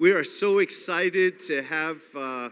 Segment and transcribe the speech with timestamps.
[0.00, 2.50] We are so excited to have uh,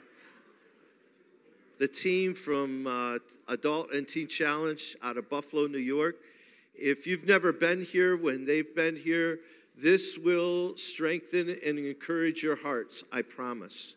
[1.79, 6.17] the team from uh, Adult and Teen Challenge out of Buffalo, New York.
[6.75, 9.39] If you've never been here, when they've been here,
[9.79, 13.95] this will strengthen and encourage your hearts, I promise.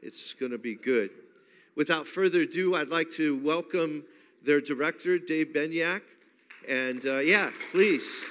[0.00, 1.10] It's going to be good.
[1.74, 4.04] Without further ado, I'd like to welcome
[4.44, 6.02] their director, Dave Benyak.
[6.68, 8.24] And uh, yeah, please.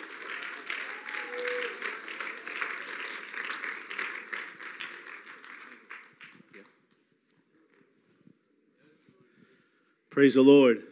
[10.13, 10.84] Praise the Lord.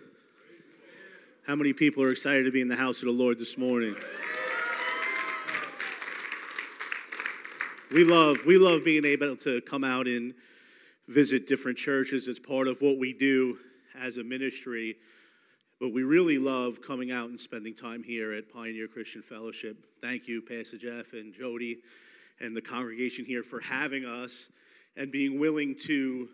[1.46, 3.96] How many people are excited to be in the house of the Lord this morning?
[7.92, 10.34] We love we love being able to come out and
[11.08, 12.28] visit different churches.
[12.28, 13.60] It's part of what we do
[13.96, 14.96] as a ministry.
[15.80, 19.86] But we really love coming out and spending time here at Pioneer Christian Fellowship.
[20.02, 21.78] Thank you, Pastor Jeff and Jody
[22.40, 24.50] and the congregation here for having us
[24.98, 26.28] and being willing to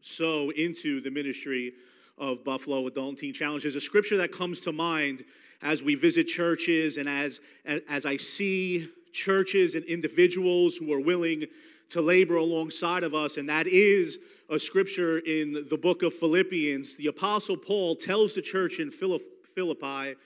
[0.00, 1.74] sow into the ministry
[2.18, 3.62] of Buffalo Adult and Teen Challenge.
[3.62, 5.24] There's a scripture that comes to mind
[5.62, 11.46] as we visit churches and as, as I see churches and individuals who are willing
[11.90, 16.96] to labor alongside of us, and that is a scripture in the book of Philippians.
[16.96, 20.16] The Apostle Paul tells the church in Philippi,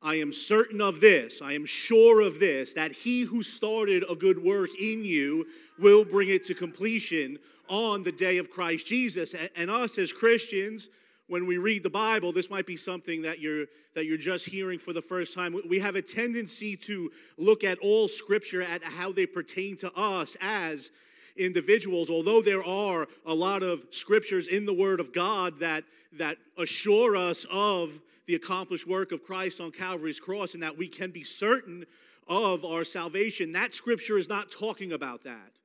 [0.00, 4.14] I am certain of this, I am sure of this, that he who started a
[4.14, 5.46] good work in you
[5.78, 9.34] will bring it to completion on the day of Christ Jesus.
[9.56, 10.88] And us as Christians,
[11.26, 14.78] when we read the Bible, this might be something that you're that you're just hearing
[14.78, 15.60] for the first time.
[15.68, 20.36] We have a tendency to look at all scripture at how they pertain to us
[20.40, 20.90] as
[21.36, 22.08] individuals.
[22.08, 27.16] Although there are a lot of scriptures in the Word of God that that assure
[27.16, 31.24] us of the accomplished work of Christ on Calvary's cross and that we can be
[31.24, 31.86] certain
[32.28, 35.57] of our salvation, that scripture is not talking about that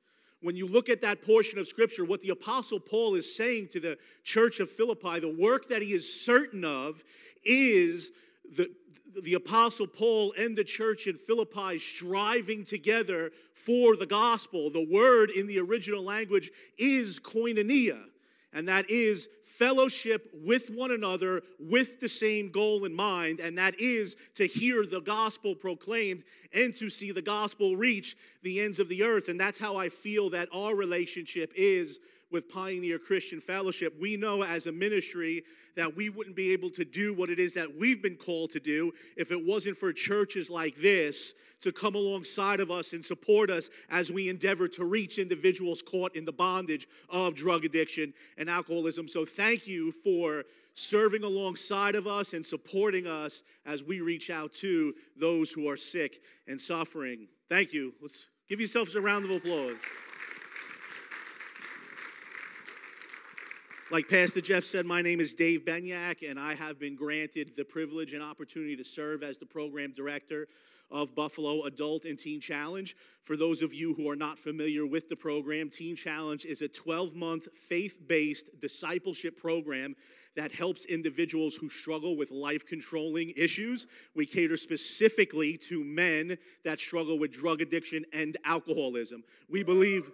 [0.44, 3.80] when you look at that portion of Scripture, what the Apostle Paul is saying to
[3.80, 7.02] the church of Philippi, the work that he is certain of
[7.46, 8.10] is
[8.54, 8.70] the,
[9.22, 14.68] the Apostle Paul and the church in Philippi striving together for the gospel.
[14.68, 18.02] The word in the original language is koinonia,
[18.52, 19.28] and that is
[19.58, 24.84] fellowship with one another with the same goal in mind, and that is to hear
[24.84, 29.28] the gospel proclaimed and to see the gospel reach the ends of the earth.
[29.28, 31.98] And that's how I feel that our relationship is
[32.30, 33.94] with Pioneer Christian Fellowship.
[34.00, 35.44] We know as a ministry
[35.76, 38.60] that we wouldn't be able to do what it is that we've been called to
[38.60, 41.32] do if it wasn't for churches like this
[41.64, 46.14] to come alongside of us and support us as we endeavor to reach individuals caught
[46.14, 49.08] in the bondage of drug addiction and alcoholism.
[49.08, 54.52] So, thank you for serving alongside of us and supporting us as we reach out
[54.52, 57.28] to those who are sick and suffering.
[57.48, 57.94] Thank you.
[58.02, 59.76] Let's give yourselves a round of applause.
[63.90, 67.64] Like Pastor Jeff said, my name is Dave Benyak, and I have been granted the
[67.64, 70.48] privilege and opportunity to serve as the program director
[70.94, 72.96] of Buffalo Adult and Teen Challenge.
[73.20, 76.68] For those of you who are not familiar with the program, Teen Challenge is a
[76.68, 79.96] 12 month faith based discipleship program
[80.36, 83.86] that helps individuals who struggle with life controlling issues.
[84.14, 89.24] We cater specifically to men that struggle with drug addiction and alcoholism.
[89.48, 90.10] We believe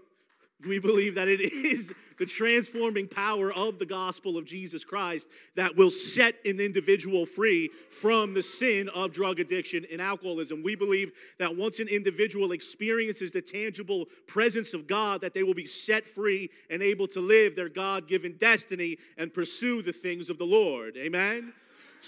[0.67, 5.27] we believe that it is the transforming power of the gospel of Jesus Christ
[5.57, 10.63] that will set an individual free from the sin of drug addiction and alcoholism.
[10.63, 15.55] We believe that once an individual experiences the tangible presence of God, that they will
[15.55, 20.29] be set free and able to live their God given destiny and pursue the things
[20.29, 20.99] of the Lord.
[20.99, 21.55] Amen?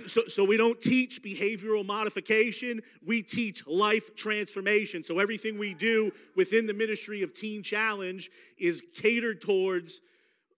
[0.07, 5.03] So, so we don't teach behavioral modification, we teach life transformation.
[5.03, 10.01] So everything we do within the ministry of Teen Challenge is catered towards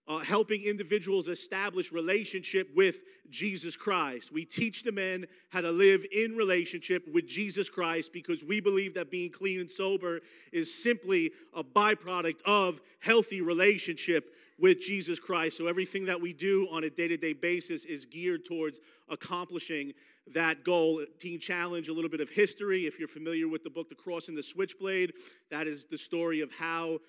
[0.07, 4.31] uh, helping individuals establish relationship with Jesus Christ.
[4.31, 8.93] We teach the men how to live in relationship with Jesus Christ because we believe
[8.93, 10.21] that being clean and sober
[10.51, 15.57] is simply a byproduct of healthy relationship with Jesus Christ.
[15.57, 19.93] So everything that we do on a day to day basis is geared towards accomplishing
[20.33, 21.03] that goal.
[21.19, 22.85] Teen Challenge, a little bit of history.
[22.85, 25.13] If you're familiar with the book, The Cross and the Switchblade,
[25.51, 26.99] that is the story of how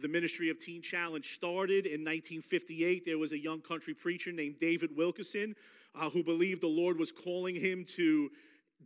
[0.00, 3.04] the ministry of Teen Challenge started in 1958.
[3.04, 5.54] There was a young country preacher named David Wilkerson
[5.94, 8.30] uh, who believed the Lord was calling him to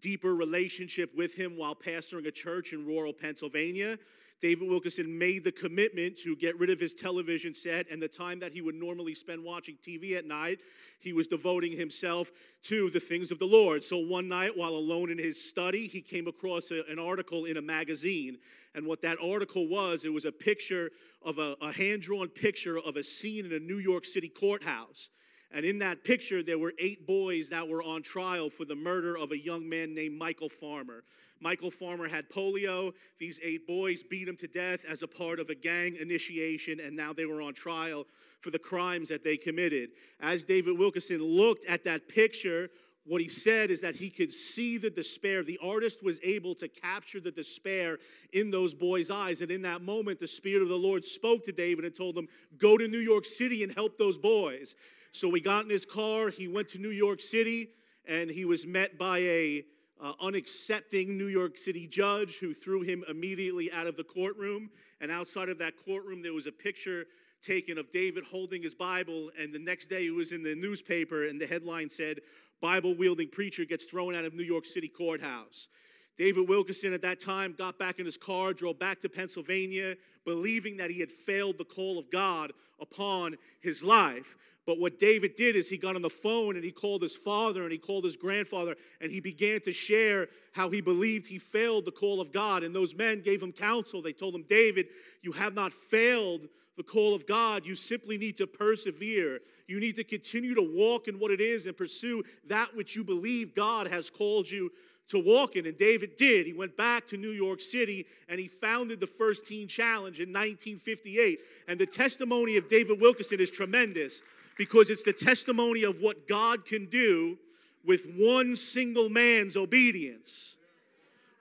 [0.01, 3.99] deeper relationship with him while pastoring a church in rural Pennsylvania.
[4.41, 8.39] David Wilkerson made the commitment to get rid of his television set and the time
[8.39, 10.61] that he would normally spend watching TV at night,
[11.01, 12.31] he was devoting himself
[12.63, 13.83] to the things of the Lord.
[13.83, 17.57] So one night, while alone in his study, he came across a, an article in
[17.57, 18.39] a magazine.
[18.79, 22.79] And what that article was, it was a picture of a, a hand drawn picture
[22.79, 25.11] of a scene in a New York City courthouse.
[25.51, 29.19] And in that picture, there were eight boys that were on trial for the murder
[29.19, 31.03] of a young man named Michael Farmer.
[31.41, 32.93] Michael Farmer had polio.
[33.19, 36.95] These eight boys beat him to death as a part of a gang initiation, and
[36.95, 38.07] now they were on trial
[38.39, 39.91] for the crimes that they committed.
[40.21, 42.71] As David Wilkerson looked at that picture,
[43.09, 45.43] what he said is that he could see the despair.
[45.43, 47.99] The artist was able to capture the despair
[48.33, 49.41] in those boys' eyes.
[49.41, 52.29] And in that moment, the Spirit of the Lord spoke to David and told him,
[52.59, 54.75] Go to New York City and help those boys.
[55.13, 57.71] So he got in his car, he went to New York City,
[58.07, 59.65] and he was met by a
[60.01, 64.71] uh, unaccepting New York City judge who threw him immediately out of the courtroom.
[65.01, 67.07] And outside of that courtroom, there was a picture
[67.43, 69.31] taken of David holding his Bible.
[69.39, 72.21] And the next day, it was in the newspaper, and the headline said,
[72.61, 75.69] Bible wielding preacher gets thrown out of New York City courthouse.
[76.17, 79.95] David Wilkerson at that time got back in his car, drove back to Pennsylvania,
[80.25, 84.37] believing that he had failed the call of God upon his life.
[84.67, 87.63] But what David did is he got on the phone and he called his father
[87.63, 91.87] and he called his grandfather and he began to share how he believed he failed
[91.87, 92.63] the call of God.
[92.63, 94.03] And those men gave him counsel.
[94.03, 94.89] They told him, David,
[95.23, 97.67] you have not failed the call of God.
[97.67, 99.41] You simply need to persevere.
[99.67, 103.05] You need to continue to walk in what it is and pursue that which you
[103.05, 104.73] believe God has called you
[105.09, 105.67] to walk in.
[105.67, 106.47] And David did.
[106.47, 110.29] He went back to New York City and he founded the first Teen Challenge in
[110.29, 111.41] 1958.
[111.67, 114.23] And the testimony of David Wilkerson is tremendous
[114.57, 117.39] because it's the testimony of what God can do
[117.85, 120.57] with one single man's obedience.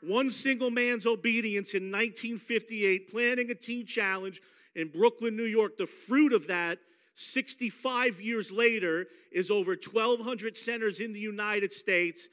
[0.01, 4.42] One single man's obedience in 1958, planning a teen challenge
[4.78, 5.78] in Brooklyn, New York.
[5.78, 6.78] The fruit of that,
[7.16, 12.30] 65 years later, is over 1,200 centers in the United States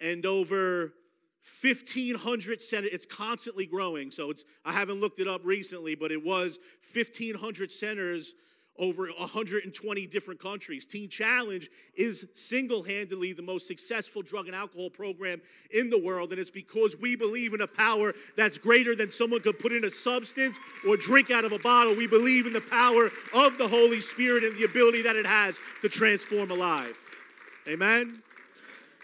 [0.00, 0.94] and over
[1.60, 2.90] 1,500 centers.
[2.92, 4.12] It's constantly growing.
[4.12, 6.60] So it's, I haven't looked it up recently, but it was
[6.94, 8.34] 1,500 centers
[8.78, 10.86] over 120 different countries.
[10.86, 15.40] Teen Challenge is single handedly the most successful drug and alcohol program
[15.70, 19.40] in the world, and it's because we believe in a power that's greater than someone
[19.40, 21.94] could put in a substance or drink out of a bottle.
[21.94, 25.56] We believe in the power of the Holy Spirit and the ability that it has
[25.82, 26.96] to transform a life.
[27.68, 28.22] Amen?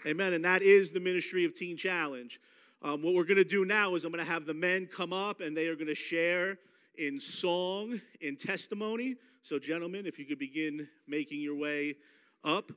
[0.05, 0.33] Amen.
[0.33, 2.39] And that is the ministry of Teen Challenge.
[2.83, 5.13] Um, what we're going to do now is I'm going to have the men come
[5.13, 6.57] up and they are going to share
[6.97, 9.15] in song, in testimony.
[9.43, 11.95] So, gentlemen, if you could begin making your way
[12.43, 12.71] up.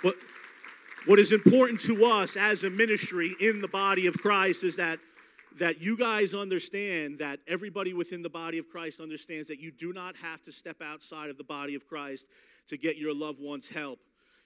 [0.00, 0.16] What,
[1.04, 4.98] what is important to us as a ministry in the body of Christ is that,
[5.58, 9.92] that you guys understand that everybody within the body of Christ understands that you do
[9.92, 12.26] not have to step outside of the body of Christ
[12.68, 13.98] to get your loved ones help.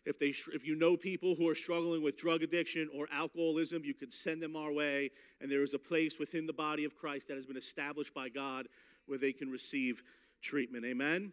[0.07, 3.93] If, they, if you know people who are struggling with drug addiction or alcoholism, you
[3.93, 5.11] can send them our way.
[5.41, 8.29] And there is a place within the body of Christ that has been established by
[8.29, 8.69] God
[9.07, 10.05] where they can receive
[10.41, 10.85] treatment.
[10.85, 11.33] Amen?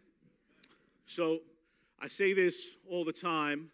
[1.06, 1.38] So
[2.00, 3.70] I say this all the time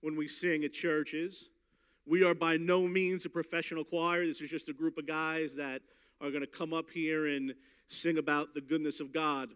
[0.00, 1.50] when we sing at churches.
[2.06, 4.24] We are by no means a professional choir.
[4.24, 5.82] This is just a group of guys that
[6.20, 7.52] are going to come up here and
[7.88, 9.48] sing about the goodness of God.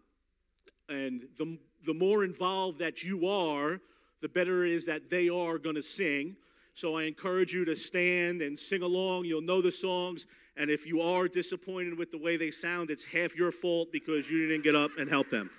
[0.89, 3.81] And the, the more involved that you are,
[4.25, 6.35] the better it is that they are going to sing.
[6.73, 9.27] So I encourage you to stand and sing along.
[9.27, 10.27] You'll know the songs.
[10.57, 14.31] And if you are disappointed with the way they sound, it's half your fault because
[14.31, 15.51] you didn't get up and help them.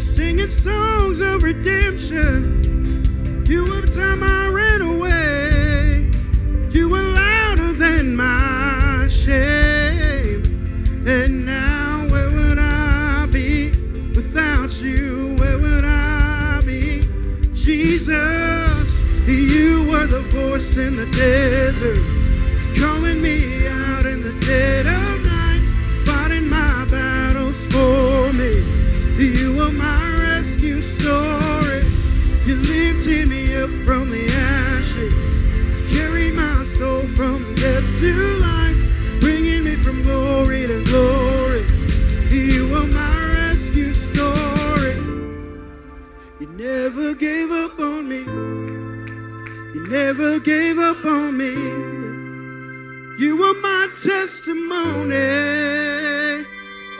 [0.00, 3.44] You're singing songs of redemption.
[3.46, 6.10] You were the time I ran away.
[6.70, 10.42] You were louder than my shame.
[11.06, 13.72] And now, where would I be
[14.14, 15.36] without you?
[15.38, 17.02] Where would I be?
[17.52, 21.98] Jesus, you were the voice in the desert,
[49.90, 51.52] never gave up on me.
[53.18, 55.16] You were my testimony.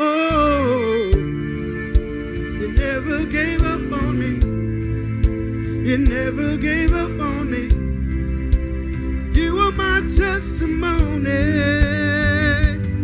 [0.00, 5.88] Oh, you never gave up on me.
[5.88, 7.68] You never gave up on me.
[9.40, 11.30] You were my testimony.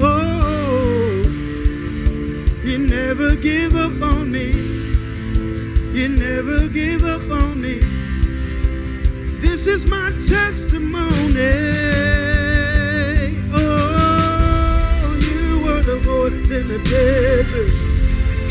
[0.00, 1.22] Oh,
[2.64, 4.50] you never give up on me.
[5.96, 7.85] You never give up on me.
[9.76, 11.12] Is my testimony.
[13.52, 17.70] Oh, you were the voice in the desert,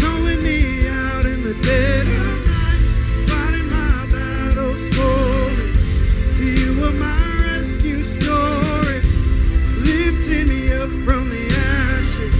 [0.01, 2.81] calling me out in the dead of night,
[3.27, 5.67] fighting my battles for me.
[6.45, 9.01] You were my rescue story,
[9.81, 11.47] lifting me up from the
[11.81, 12.35] ashes,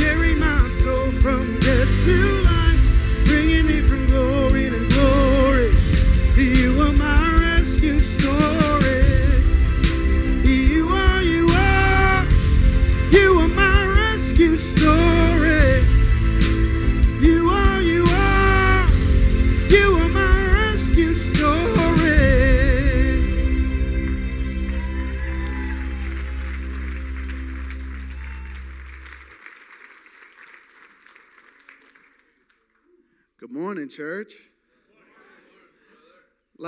[0.00, 2.47] carried my soul from death to life,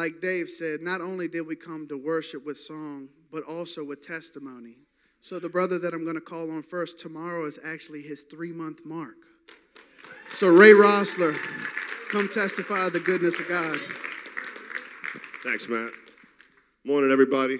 [0.01, 4.01] Like Dave said, not only did we come to worship with song, but also with
[4.01, 4.79] testimony.
[5.21, 8.51] So, the brother that I'm going to call on first tomorrow is actually his three
[8.51, 9.17] month mark.
[10.31, 11.37] So, Ray Rossler,
[12.11, 13.79] come testify of the goodness of God.
[15.43, 15.93] Thanks, Matt.
[16.83, 17.59] Morning, everybody.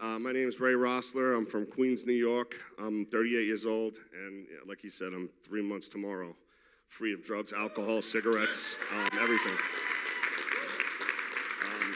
[0.00, 1.36] Uh, my name is Ray Rossler.
[1.36, 2.54] I'm from Queens, New York.
[2.78, 6.36] I'm 38 years old, and yeah, like he said, I'm three months tomorrow,
[6.86, 9.58] free of drugs, alcohol, cigarettes, um, everything.
[11.64, 11.94] Um,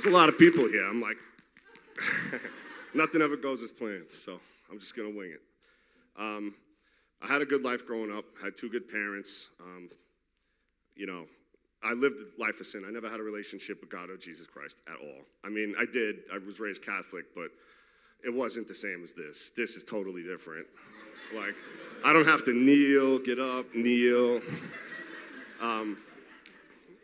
[0.00, 0.86] there's a lot of people here.
[0.86, 1.18] I'm like,
[2.94, 4.40] nothing ever goes as planned, so
[4.70, 5.42] I'm just gonna wing it.
[6.18, 6.54] Um,
[7.20, 8.24] I had a good life growing up.
[8.42, 9.50] Had two good parents.
[9.60, 9.90] Um,
[10.96, 11.26] you know,
[11.82, 12.84] I lived a life of sin.
[12.88, 15.20] I never had a relationship with God or Jesus Christ at all.
[15.44, 16.20] I mean, I did.
[16.32, 17.50] I was raised Catholic, but
[18.24, 19.52] it wasn't the same as this.
[19.54, 20.66] This is totally different.
[21.36, 21.54] Like,
[22.06, 24.40] I don't have to kneel, get up, kneel.
[25.60, 25.98] Um,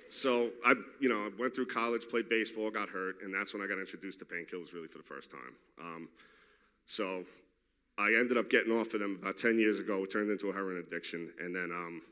[0.09, 3.67] so I, you know, went through college, played baseball, got hurt, and that's when I
[3.67, 5.55] got introduced to painkillers really for the first time.
[5.81, 6.09] Um,
[6.87, 7.25] so
[7.99, 10.05] I ended up getting off of them about 10 years ago.
[10.05, 12.03] It turned into a heroin addiction, and then, um,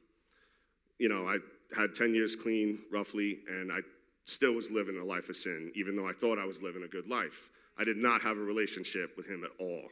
[0.99, 1.39] you know, I
[1.77, 3.81] had 10 years clean, roughly, and I
[4.25, 6.89] still was living a life of sin, even though I thought I was living a
[6.89, 7.51] good life.
[7.79, 9.89] I did not have a relationship with him at all.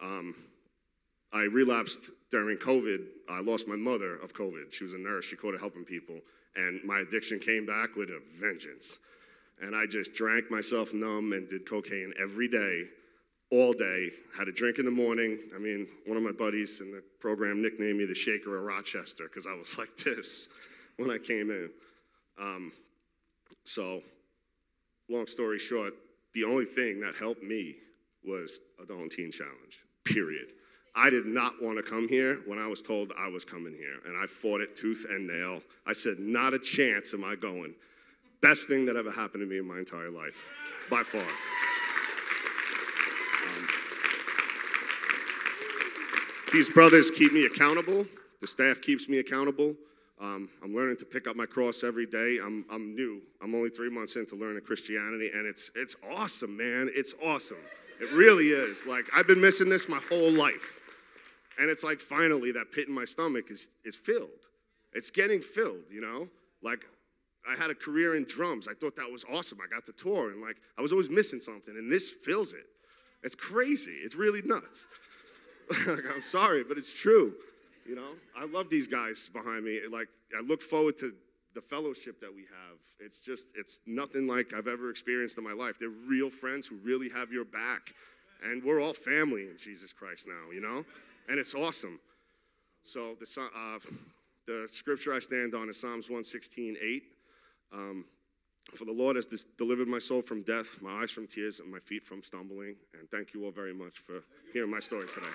[0.00, 0.34] Um,
[1.32, 3.04] I relapsed during COVID.
[3.28, 4.72] I lost my mother of COVID.
[4.72, 5.24] She was a nurse.
[5.24, 6.20] She caught it helping people.
[6.56, 8.98] And my addiction came back with a vengeance.
[9.60, 12.84] And I just drank myself numb and did cocaine every day,
[13.50, 14.10] all day.
[14.36, 15.38] Had a drink in the morning.
[15.54, 19.24] I mean, one of my buddies in the program nicknamed me the Shaker of Rochester
[19.24, 20.48] because I was like this
[20.96, 21.70] when I came in.
[22.38, 22.72] Um,
[23.64, 24.02] so,
[25.08, 25.94] long story short,
[26.34, 27.76] the only thing that helped me
[28.24, 30.48] was Adult Teen Challenge, period.
[30.96, 33.98] I did not want to come here when I was told I was coming here,
[34.06, 35.60] and I fought it tooth and nail.
[35.86, 37.74] I said, Not a chance am I going.
[38.40, 40.50] Best thing that ever happened to me in my entire life,
[40.88, 41.20] by far.
[43.50, 43.68] Um,
[46.50, 48.06] these brothers keep me accountable,
[48.40, 49.74] the staff keeps me accountable.
[50.18, 52.38] Um, I'm learning to pick up my cross every day.
[52.42, 53.20] I'm, I'm new.
[53.42, 56.90] I'm only three months into learning Christianity, and it's, it's awesome, man.
[56.94, 57.58] It's awesome.
[58.00, 58.86] It really is.
[58.86, 60.80] Like, I've been missing this my whole life.
[61.58, 64.28] And it's like finally that pit in my stomach is, is filled.
[64.92, 66.28] It's getting filled, you know?
[66.62, 66.86] Like,
[67.48, 68.66] I had a career in drums.
[68.68, 69.58] I thought that was awesome.
[69.62, 72.66] I got the tour and like I was always missing something, and this fills it.
[73.22, 73.92] It's crazy.
[74.02, 74.86] It's really nuts.
[75.86, 77.34] I'm sorry, but it's true.
[77.88, 79.80] You know, I love these guys behind me.
[79.90, 81.12] Like I look forward to
[81.54, 82.78] the fellowship that we have.
[83.00, 85.78] It's just, it's nothing like I've ever experienced in my life.
[85.78, 87.94] They're real friends who really have your back.
[88.44, 90.84] And we're all family in Jesus Christ now, you know?
[91.28, 92.00] And it's awesome.
[92.82, 93.78] So the, uh,
[94.46, 97.02] the scripture I stand on is Psalms 116, 8.
[97.72, 98.04] Um,
[98.74, 99.26] for the Lord has
[99.58, 102.76] delivered my soul from death, my eyes from tears, and my feet from stumbling.
[102.98, 105.28] And thank you all very much for hearing my story today.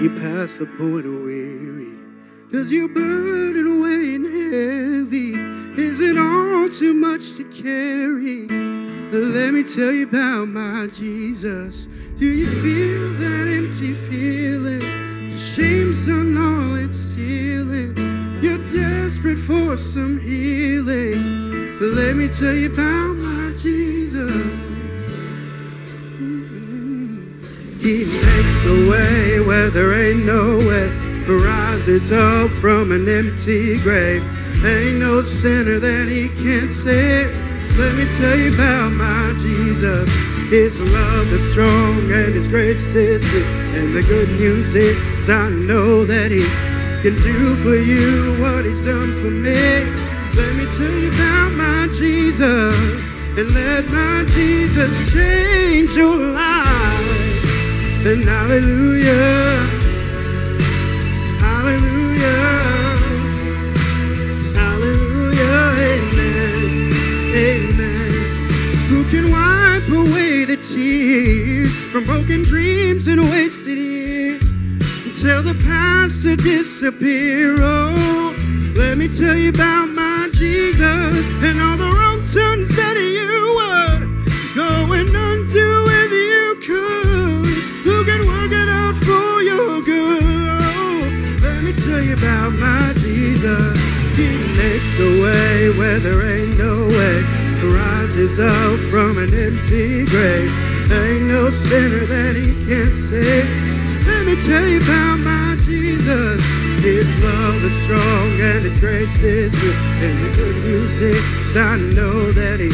[0.00, 1.94] You past the point of weary?
[2.50, 5.34] Does your burden weighing heavy?
[5.78, 8.48] Is it all too much to carry?
[9.12, 11.86] Let me tell you about my Jesus.
[12.18, 14.80] Do you feel that empty feeling?
[15.36, 17.94] Shame's on all its ceiling.
[18.42, 21.78] You're desperate for some healing.
[21.78, 23.19] Let me tell you about
[28.90, 30.88] way where there ain't no way.
[31.30, 34.22] Rises up from an empty grave.
[34.64, 37.30] Ain't no sinner that he can't save.
[37.78, 40.10] Let me tell you about my Jesus.
[40.50, 43.44] His love is strong and his grace is free.
[43.78, 46.44] And the good news is I know that he
[47.02, 49.86] can do for you what he's done for me.
[50.34, 52.74] Let me tell you about my Jesus.
[53.38, 56.69] And let my Jesus change your life
[58.06, 59.66] and hallelujah,
[61.38, 62.30] hallelujah,
[64.54, 66.92] hallelujah, amen,
[67.36, 68.10] amen.
[68.88, 74.42] Who can wipe away the tears from broken dreams and wasted years
[75.04, 77.56] until the past to disappear?
[77.60, 78.34] Oh,
[78.76, 84.06] let me tell you about my Jesus and all the wrong turns that you were
[84.54, 85.39] going undo
[92.00, 93.76] tell you about my Jesus.
[94.16, 97.22] He makes a way where there ain't no way.
[97.60, 100.50] Rises up from an empty grave.
[100.90, 103.44] Ain't no sinner that he can't save.
[104.06, 106.40] Let me tell you about my Jesus.
[106.80, 109.76] His love is strong and his grace is good.
[110.00, 112.70] And the good news is I know that he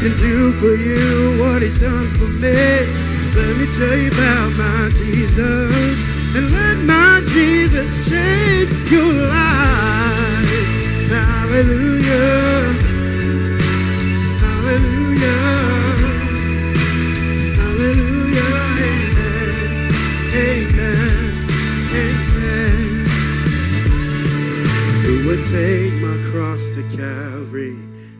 [0.00, 2.52] can do for you what he's done for me.
[2.52, 10.48] Let me tell you about my Jesus and let my Jesus change your life.
[11.08, 12.74] Hallelujah.
[14.44, 15.40] Hallelujah.
[17.58, 18.52] Hallelujah.
[18.84, 19.50] Amen.
[20.34, 21.22] Amen.
[22.04, 22.78] Amen.
[25.04, 27.76] Who would take my cross to Calvary,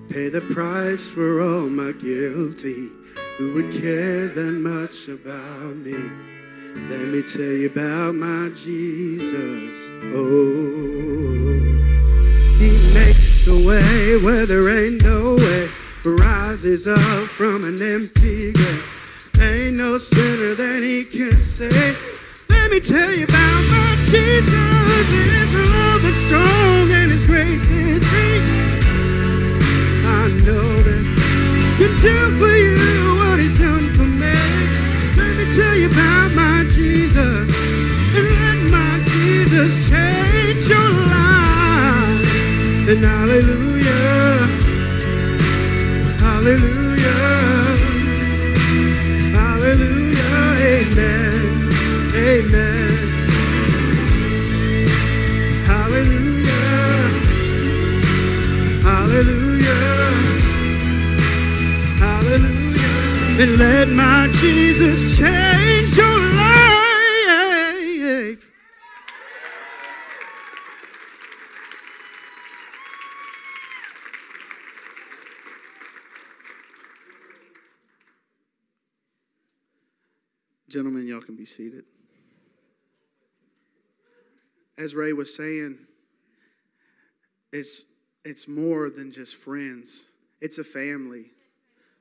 [0.09, 2.91] pay the price for all my guilty?
[3.37, 6.38] Who would care that much about me?
[6.75, 9.91] Let me tell you about my Jesus.
[10.15, 10.39] Oh,
[12.59, 15.69] He makes a way where there ain't no way.
[16.05, 19.33] Rises up from an empty grave.
[19.41, 22.21] Ain't no sinner that He can save.
[22.51, 25.09] Let me tell you about my Jesus.
[25.09, 28.41] His love is strong and His grace is free.
[30.07, 31.05] I know that
[31.79, 33.08] He can do for you
[42.89, 43.68] And hallelujah,
[80.79, 81.83] Gentlemen, y'all can be seated.
[84.79, 85.77] As Ray was saying,
[87.53, 87.85] it's,
[88.25, 90.07] it's more than just friends,
[90.41, 91.33] it's a family.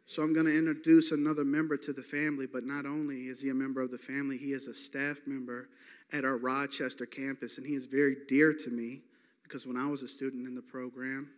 [0.06, 3.50] So I'm going to introduce another member to the family, but not only is he
[3.50, 5.70] a member of the family, he is a staff member
[6.13, 9.02] at our Rochester campus, and he is very dear to me
[9.42, 11.30] because when I was a student in the program,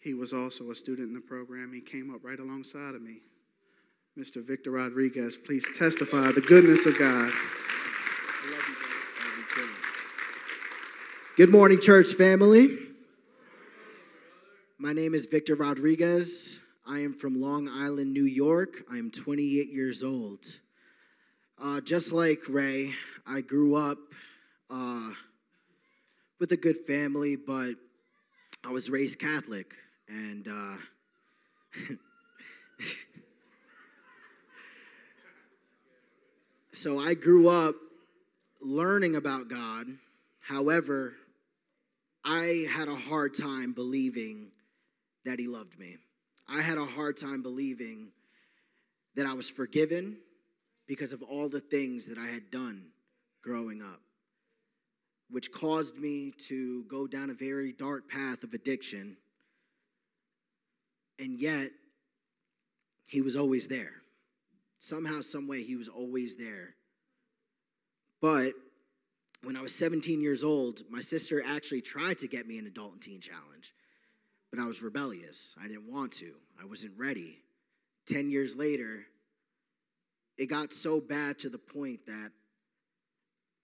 [0.00, 1.72] He was also a student in the program.
[1.72, 3.22] He came up right alongside of me.
[4.18, 4.46] Mr.
[4.46, 7.32] Victor Rodriguez, please testify the goodness of God.
[11.34, 12.76] Good morning, church family.
[14.78, 16.60] My name is Victor Rodriguez.
[16.86, 18.82] I am from Long Island, New York.
[18.92, 20.44] I am 28 years old.
[21.58, 22.92] Uh, just like Ray,
[23.26, 23.96] I grew up
[24.68, 25.12] uh,
[26.38, 27.76] with a good family, but
[28.62, 29.72] I was raised Catholic.
[30.06, 30.76] And uh,
[36.82, 37.76] so I grew up
[38.60, 39.86] learning about God.
[40.40, 41.14] However,
[42.24, 44.50] I had a hard time believing
[45.24, 45.98] that He loved me.
[46.48, 48.08] I had a hard time believing
[49.14, 50.16] that I was forgiven
[50.88, 52.86] because of all the things that I had done
[53.44, 54.00] growing up,
[55.30, 59.16] which caused me to go down a very dark path of addiction.
[61.20, 61.70] And yet,
[63.06, 64.01] He was always there.
[64.82, 66.74] Somehow, some way, He was always there.
[68.20, 68.54] But
[69.44, 72.94] when I was 17 years old, my sister actually tried to get me an adult
[72.94, 73.76] and teen challenge,
[74.50, 75.54] but I was rebellious.
[75.62, 77.38] I didn't want to, I wasn't ready.
[78.08, 79.06] 10 years later,
[80.36, 82.32] it got so bad to the point that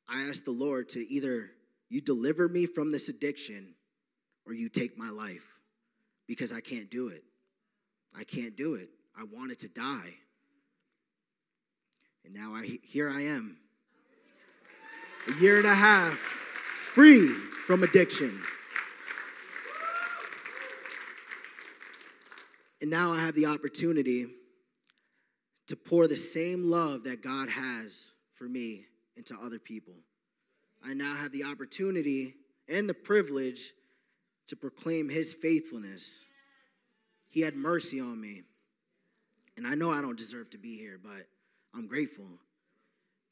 [0.09, 1.50] I asked the Lord to either
[1.88, 3.74] you deliver me from this addiction
[4.46, 5.59] or you take my life
[6.28, 7.24] because I can't do it.
[8.16, 8.90] I can't do it.
[9.18, 10.14] I wanted to die.
[12.24, 13.59] And now I here I am
[15.28, 17.28] a year and a half free
[17.64, 18.40] from addiction.
[22.81, 24.26] And now I have the opportunity
[25.66, 29.94] to pour the same love that God has for me into other people.
[30.85, 32.35] I now have the opportunity
[32.68, 33.72] and the privilege
[34.46, 36.24] to proclaim His faithfulness.
[37.28, 38.42] He had mercy on me.
[39.57, 41.26] And I know I don't deserve to be here, but
[41.78, 42.26] I'm grateful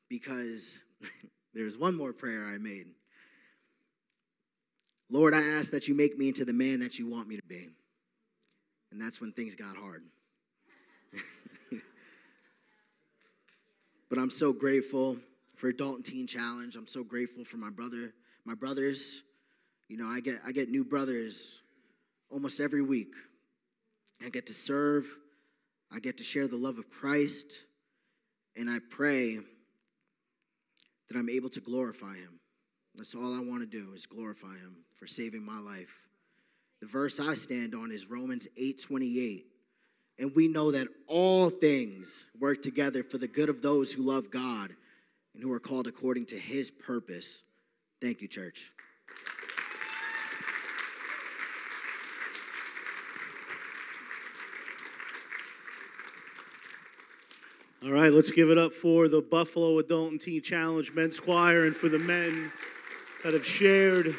[0.08, 0.78] because
[1.54, 2.86] There's one more prayer I made.
[5.08, 7.46] Lord, I ask that you make me into the man that you want me to
[7.48, 7.70] be.
[8.90, 10.02] And that's when things got hard.
[14.10, 15.16] but I'm so grateful
[15.54, 16.76] for Adult and Teen Challenge.
[16.76, 18.12] I'm so grateful for my brother,
[18.44, 19.22] my brothers.
[19.88, 21.62] You know, I get I get new brothers
[22.30, 23.14] almost every week.
[24.24, 25.06] I get to serve.
[25.90, 27.64] I get to share the love of Christ.
[28.56, 29.38] And I pray
[31.08, 32.40] that I'm able to glorify him.
[32.94, 36.06] That's all I want to do is glorify him for saving my life.
[36.80, 39.46] The verse I stand on is Romans 8:28.
[40.18, 44.30] And we know that all things work together for the good of those who love
[44.30, 44.74] God
[45.34, 47.42] and who are called according to his purpose.
[48.00, 48.72] Thank you, church.
[57.84, 61.66] All right, let's give it up for the Buffalo Adult and Teen Challenge Men's Choir
[61.66, 62.50] and for the men
[63.22, 64.14] that have shared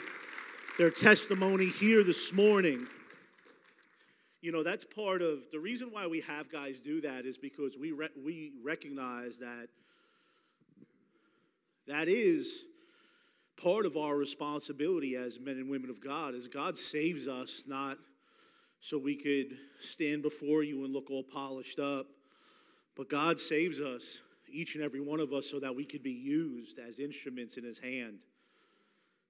[0.78, 2.86] their testimony here this morning.
[4.42, 7.76] You know, that's part of the reason why we have guys do that is because
[7.80, 9.70] we, re- we recognize that
[11.88, 12.64] that is
[13.60, 17.98] part of our responsibility as men and women of God, as God saves us, not
[18.82, 22.06] so we could stand before you and look all polished up
[22.98, 24.20] but God saves us,
[24.52, 27.64] each and every one of us, so that we could be used as instruments in
[27.64, 28.18] His hand.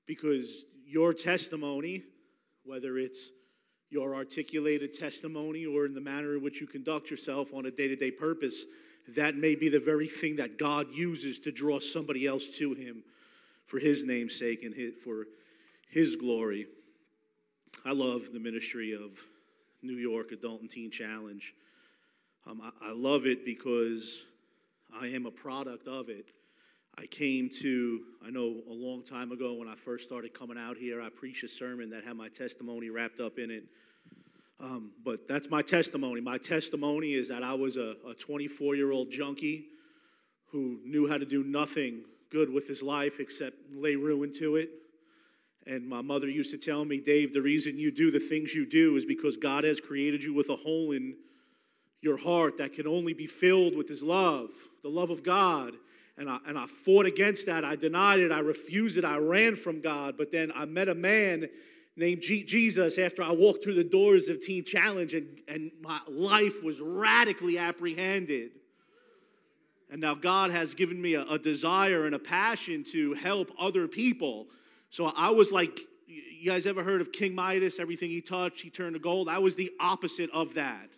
[0.05, 2.03] Because your testimony,
[2.63, 3.31] whether it's
[3.89, 7.87] your articulated testimony or in the manner in which you conduct yourself on a day
[7.89, 8.65] to day purpose,
[9.09, 13.03] that may be the very thing that God uses to draw somebody else to Him
[13.65, 15.25] for His name's sake and for
[15.89, 16.67] His glory.
[17.85, 19.11] I love the ministry of
[19.81, 21.53] New York Adult and Teen Challenge.
[22.49, 24.23] Um, I, I love it because
[24.97, 26.27] I am a product of it.
[26.97, 30.77] I came to, I know a long time ago when I first started coming out
[30.77, 33.65] here, I preached a sermon that had my testimony wrapped up in it.
[34.61, 36.21] Um, but that's my testimony.
[36.21, 39.65] My testimony is that I was a 24 year old junkie
[40.51, 44.69] who knew how to do nothing good with his life except lay ruin to it.
[45.65, 48.65] And my mother used to tell me, Dave, the reason you do the things you
[48.65, 51.17] do is because God has created you with a hole in
[52.01, 54.49] your heart that can only be filled with His love,
[54.83, 55.73] the love of God.
[56.17, 57.63] And I, and I fought against that.
[57.63, 58.31] I denied it.
[58.31, 59.05] I refused it.
[59.05, 60.15] I ran from God.
[60.17, 61.47] But then I met a man
[61.95, 65.99] named G- Jesus after I walked through the doors of Teen Challenge, and, and my
[66.07, 68.51] life was radically apprehended.
[69.91, 73.87] And now God has given me a, a desire and a passion to help other
[73.87, 74.47] people.
[74.89, 77.79] So I was like you guys ever heard of King Midas?
[77.79, 79.27] Everything he touched, he turned to gold.
[79.27, 80.89] I was the opposite of that.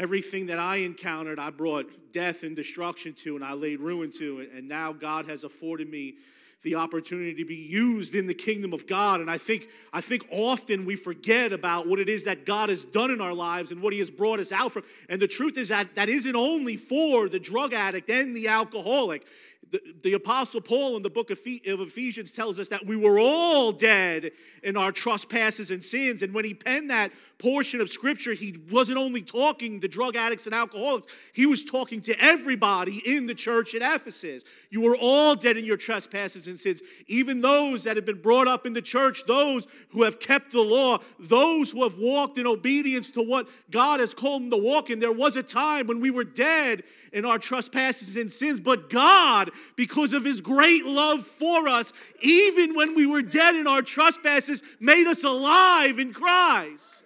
[0.00, 4.48] Everything that I encountered, I brought death and destruction to, and I laid ruin to.
[4.56, 6.14] And now God has afforded me
[6.62, 9.20] the opportunity to be used in the kingdom of God.
[9.20, 12.86] And I think, I think often we forget about what it is that God has
[12.86, 14.84] done in our lives and what He has brought us out from.
[15.10, 19.26] And the truth is that that isn't only for the drug addict and the alcoholic.
[19.70, 23.70] The, the Apostle Paul in the book of Ephesians tells us that we were all
[23.70, 24.32] dead
[24.62, 26.22] in our trespasses and sins.
[26.22, 30.46] And when he penned that portion of scripture, he wasn't only talking to drug addicts
[30.46, 34.44] and alcoholics, he was talking to everybody in the church at Ephesus.
[34.68, 38.46] You were all dead in your trespasses and sins, even those that have been brought
[38.46, 42.46] up in the church, those who have kept the law, those who have walked in
[42.46, 45.00] obedience to what God has called them to walk in.
[45.00, 49.50] There was a time when we were dead in our trespasses and sins, but God,
[49.76, 54.62] because of his great love for us, even when we were dead in our trespasses,
[54.78, 56.99] made us alive in Christ.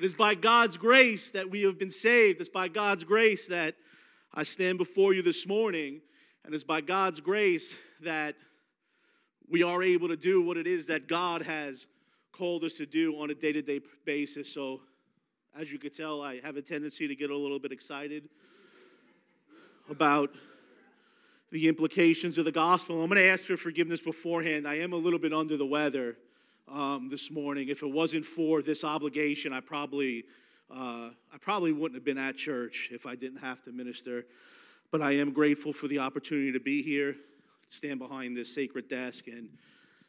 [0.00, 2.40] It is by God's grace that we have been saved.
[2.40, 3.74] It's by God's grace that
[4.32, 6.00] I stand before you this morning.
[6.42, 8.34] And it's by God's grace that
[9.46, 11.86] we are able to do what it is that God has
[12.32, 14.50] called us to do on a day to day basis.
[14.50, 14.80] So,
[15.54, 18.26] as you can tell, I have a tendency to get a little bit excited
[19.90, 20.30] about
[21.52, 23.02] the implications of the gospel.
[23.02, 24.66] I'm going to ask for forgiveness beforehand.
[24.66, 26.16] I am a little bit under the weather
[26.68, 27.68] um, this morning.
[27.68, 30.24] If it wasn't for this obligation, I probably,
[30.70, 34.26] uh, I probably wouldn't have been at church if I didn't have to minister.
[34.90, 37.16] But I am grateful for the opportunity to be here,
[37.68, 39.48] stand behind this sacred desk, and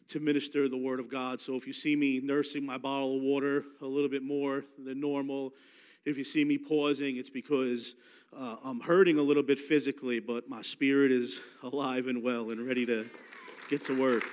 [0.08, 1.40] to minister the Word of God.
[1.40, 5.00] So if you see me nursing my bottle of water a little bit more than
[5.00, 5.54] normal,
[6.04, 7.96] if you see me pausing, it's because
[8.36, 12.66] uh, I'm hurting a little bit physically, but my spirit is alive and well and
[12.66, 13.06] ready to
[13.70, 14.24] get to work.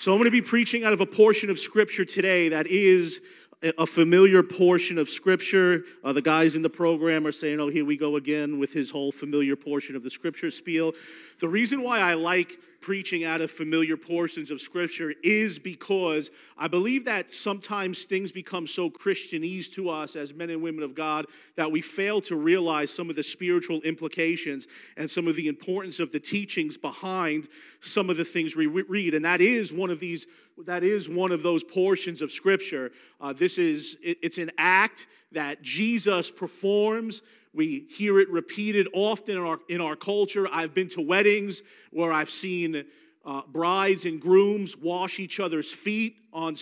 [0.00, 3.20] So I'm going to be preaching out of a portion of Scripture today that is
[3.62, 5.84] a familiar portion of Scripture.
[6.02, 8.90] Uh, the guys in the program are saying, oh, here we go again with his
[8.90, 10.94] whole familiar portion of the Scripture spiel.
[11.40, 16.68] The reason why I like preaching out of familiar portions of Scripture is because I
[16.68, 21.26] believe that sometimes things become so Christianese to us as men and women of God
[21.56, 24.66] that we fail to realize some of the spiritual implications
[24.96, 27.48] and some of the importance of the teachings behind
[27.80, 29.14] some of the things we read.
[29.14, 30.26] And that is one of these,
[30.66, 32.92] that is one of those portions of Scripture.
[33.20, 39.36] Uh, this is, it, it's an act that Jesus performs we hear it repeated often
[39.36, 40.48] in our, in our culture.
[40.52, 42.84] I've been to weddings where I've seen
[43.24, 46.56] uh, brides and grooms wash each other's feet on,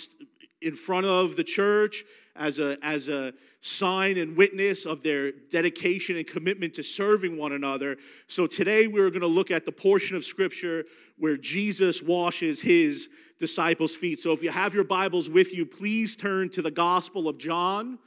[0.63, 2.05] in front of the church
[2.39, 7.53] as a, as a sign and witness of their dedication and commitment to serving one
[7.53, 7.97] another.
[8.29, 10.85] So today we're going to look at the portion of Scripture
[11.19, 14.21] where Jesus washes his disciples' feet.
[14.21, 17.99] So if you have your Bibles with you, please turn to the Gospel of John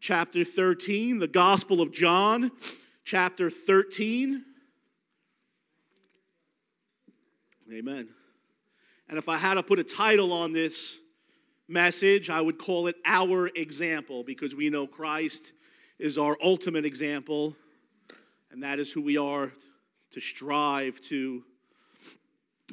[0.00, 2.50] chapter 13, the Gospel of John,
[3.04, 4.44] chapter 13.
[7.72, 8.08] Amen.
[9.08, 10.98] And if I had to put a title on this
[11.68, 15.52] message, I would call it Our Example because we know Christ
[15.98, 17.56] is our ultimate example,
[18.50, 19.52] and that is who we are
[20.12, 21.42] to strive to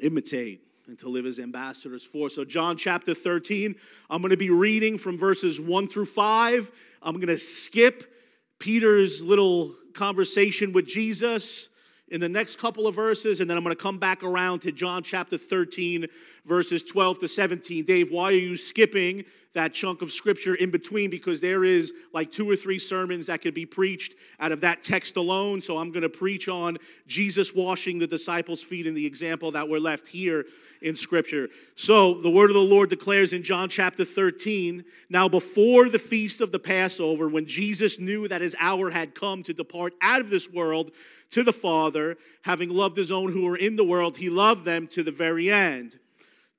[0.01, 2.29] imitate and to live as ambassadors for.
[2.29, 3.75] So, John chapter 13,
[4.09, 6.71] I'm going to be reading from verses 1 through 5.
[7.01, 8.13] I'm going to skip
[8.59, 11.69] Peter's little conversation with Jesus
[12.13, 14.71] in the next couple of verses, and then I'm going to come back around to
[14.71, 16.05] John chapter 13,
[16.45, 17.85] verses 12 to 17.
[17.85, 21.09] Dave, why are you skipping that chunk of scripture in between?
[21.09, 24.83] Because there is like two or three sermons that could be preached out of that
[24.83, 25.61] text alone.
[25.61, 29.69] So I'm going to preach on Jesus washing the disciples' feet and the example that
[29.69, 30.45] we're left here
[30.81, 31.49] in scripture.
[31.75, 36.41] So the word of the Lord declares in John chapter 13 Now, before the feast
[36.41, 40.29] of the Passover, when Jesus knew that his hour had come to depart out of
[40.29, 40.91] this world,
[41.33, 44.85] to the Father, having loved his own who were in the world, he loved them
[44.87, 45.97] to the very end.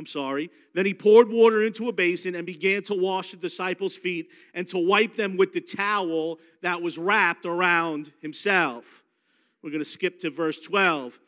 [0.00, 0.50] I'm sorry.
[0.72, 4.66] Then he poured water into a basin and began to wash the disciples' feet and
[4.68, 9.04] to wipe them with the towel that was wrapped around himself.
[9.62, 11.18] We're going to skip to verse 12.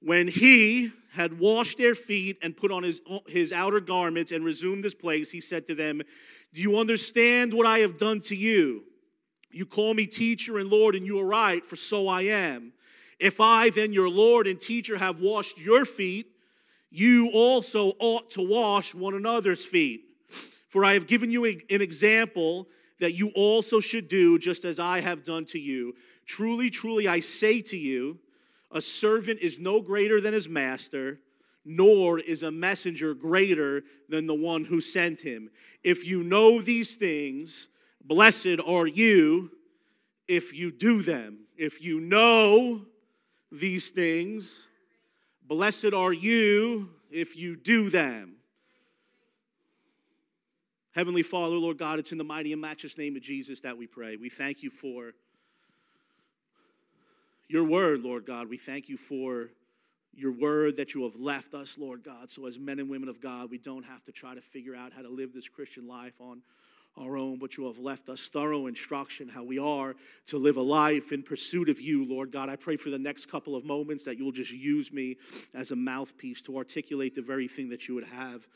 [0.00, 4.84] When he had washed their feet and put on his, his outer garments and resumed
[4.84, 6.00] his place, he said to them,
[6.54, 8.84] Do you understand what I have done to you?
[9.50, 12.72] You call me teacher and Lord, and you are right, for so I am.
[13.20, 16.28] If I, then your Lord and teacher, have washed your feet,
[16.92, 20.04] you also ought to wash one another's feet.
[20.68, 22.68] For I have given you an example
[23.00, 25.94] that you also should do just as I have done to you.
[26.26, 28.18] Truly, truly, I say to you,
[28.70, 31.18] a servant is no greater than his master,
[31.64, 35.50] nor is a messenger greater than the one who sent him.
[35.82, 37.68] If you know these things,
[38.04, 39.50] blessed are you
[40.28, 41.46] if you do them.
[41.56, 42.82] If you know
[43.50, 44.68] these things,
[45.46, 48.36] blessed are you if you do them.
[50.92, 53.86] Heavenly Father, Lord God, it's in the mighty and matchless name of Jesus that we
[53.86, 54.16] pray.
[54.16, 55.12] We thank you for
[57.48, 58.48] your word, Lord God.
[58.48, 59.48] We thank you for
[60.14, 62.30] your word that you have left us, Lord God.
[62.30, 64.92] So, as men and women of God, we don't have to try to figure out
[64.92, 66.42] how to live this Christian life on
[66.96, 69.94] our own, but you have left us thorough instruction how we are
[70.26, 72.48] to live a life in pursuit of you, Lord God.
[72.48, 75.16] I pray for the next couple of moments that you'll just use me
[75.54, 78.46] as a mouthpiece to articulate the very thing that you would have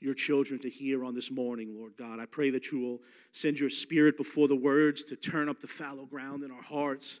[0.00, 2.18] your children to hear on this morning, Lord God.
[2.18, 3.00] I pray that you will
[3.32, 7.20] send your spirit before the words to turn up the fallow ground in our hearts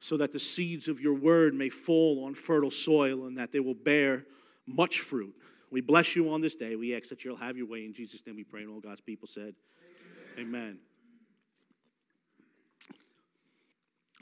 [0.00, 3.60] so that the seeds of your word may fall on fertile soil and that they
[3.60, 4.24] will bear
[4.66, 5.34] much fruit.
[5.70, 6.76] We bless you on this day.
[6.76, 7.84] We ask that you'll have your way.
[7.84, 9.54] In Jesus' name we pray, and all God's people said.
[10.38, 10.78] Amen.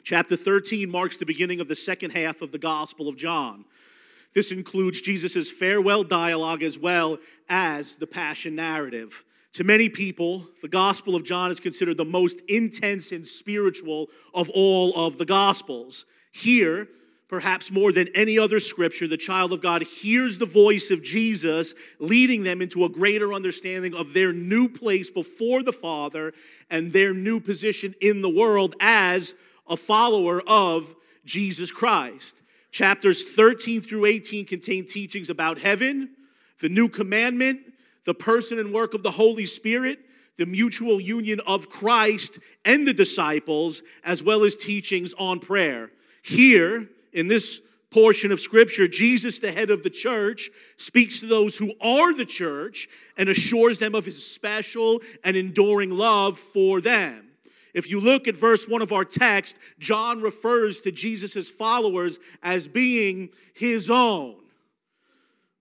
[0.05, 3.64] Chapter 13 marks the beginning of the second half of the Gospel of John.
[4.35, 9.25] This includes Jesus' farewell dialogue as well as the Passion narrative.
[9.55, 14.51] To many people, the Gospel of John is considered the most intense and spiritual of
[14.51, 16.05] all of the Gospels.
[16.33, 16.88] Here,
[17.32, 21.74] perhaps more than any other scripture, the child of God hears the voice of Jesus
[21.98, 26.34] leading them into a greater understanding of their new place before the Father
[26.68, 29.34] and their new position in the world as
[29.66, 32.36] a follower of Jesus Christ.
[32.70, 36.10] Chapters 13 through 18 contain teachings about heaven,
[36.60, 37.60] the new commandment,
[38.04, 40.00] the person and work of the Holy Spirit,
[40.36, 45.92] the mutual union of Christ and the disciples, as well as teachings on prayer.
[46.22, 51.59] Here, in this portion of Scripture, Jesus, the head of the church, speaks to those
[51.59, 57.29] who are the church and assures them of his special and enduring love for them.
[57.75, 62.66] If you look at verse 1 of our text, John refers to Jesus' followers as
[62.66, 64.41] being his own.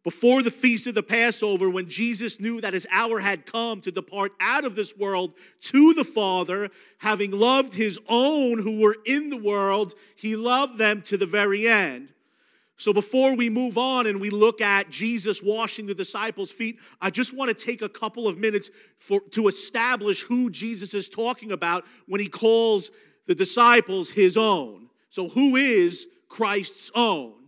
[0.04, 3.92] Before the feast of the Passover, when Jesus knew that his hour had come to
[3.92, 9.30] depart out of this world to the Father, having loved his own who were in
[9.30, 12.10] the world, he loved them to the very end.
[12.78, 17.12] So before we move on and we look at Jesus washing the disciples' feet, I
[17.12, 21.52] just want to take a couple of minutes for, to establish who Jesus is talking
[21.52, 22.90] about when he calls
[23.28, 24.88] the disciples his own.
[25.12, 27.41] So, who is Christ's own?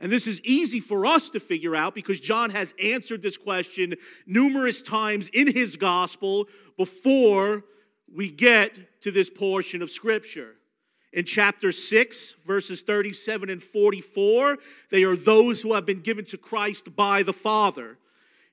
[0.00, 3.94] And this is easy for us to figure out because John has answered this question
[4.26, 7.64] numerous times in his gospel before
[8.12, 10.56] we get to this portion of scripture.
[11.12, 14.58] In chapter 6, verses 37 and 44,
[14.90, 17.98] they are those who have been given to Christ by the Father.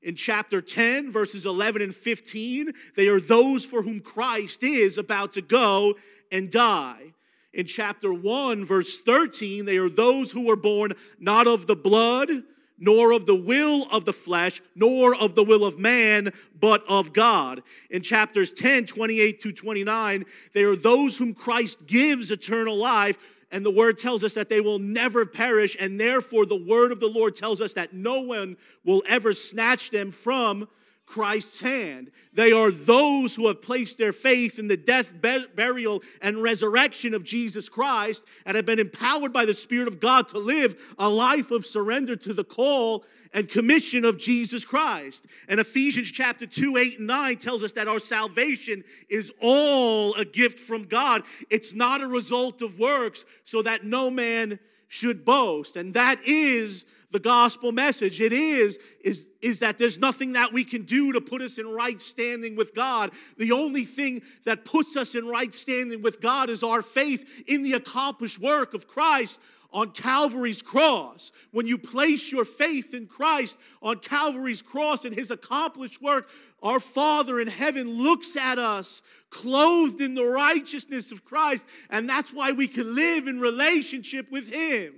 [0.01, 5.33] In chapter 10, verses 11 and 15, they are those for whom Christ is about
[5.33, 5.95] to go
[6.31, 7.13] and die
[7.58, 12.30] in chapter 1, verse 13, they are those who were born not of the blood,
[12.78, 17.13] nor of the will of the flesh, nor of the will of man, but of
[17.13, 17.63] God.
[17.89, 23.17] In chapters 10, 28 to 29, they are those whom Christ gives eternal life.
[23.52, 25.76] And the word tells us that they will never perish.
[25.80, 28.55] And therefore, the word of the Lord tells us that no one
[28.86, 30.68] will ever snatch them from
[31.08, 32.12] Christ's hand.
[32.34, 37.24] They are those who have placed their faith in the death, burial, and resurrection of
[37.24, 41.49] Jesus Christ and have been empowered by the Spirit of God to live a life
[41.49, 45.26] of surrender to the call and commission of Jesus Christ.
[45.47, 50.26] And Ephesians chapter 2, 8, and 9 tells us that our salvation is all a
[50.26, 51.24] gift from God.
[51.49, 55.78] It's not a result of works, so that no man should boast.
[55.78, 58.20] And that is the gospel message.
[58.20, 61.68] It is, is, is that there's nothing that we can do to put us in
[61.68, 63.12] right standing with God.
[63.38, 67.64] The only thing that puts us in right standing with God is our faith in
[67.64, 69.39] the accomplished work of Christ
[69.72, 71.32] on Calvary's cross.
[71.51, 76.30] When you place your faith in Christ on Calvary's cross and his accomplished work,
[76.64, 82.32] our Father in heaven looks at us clothed in the righteousness of Christ, and that's
[82.32, 84.95] why we can live in relationship with him.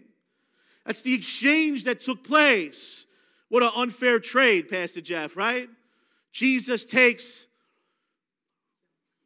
[0.89, 3.05] That's the exchange that took place.
[3.49, 5.69] What an unfair trade, Pastor Jeff, right?
[6.31, 7.45] Jesus takes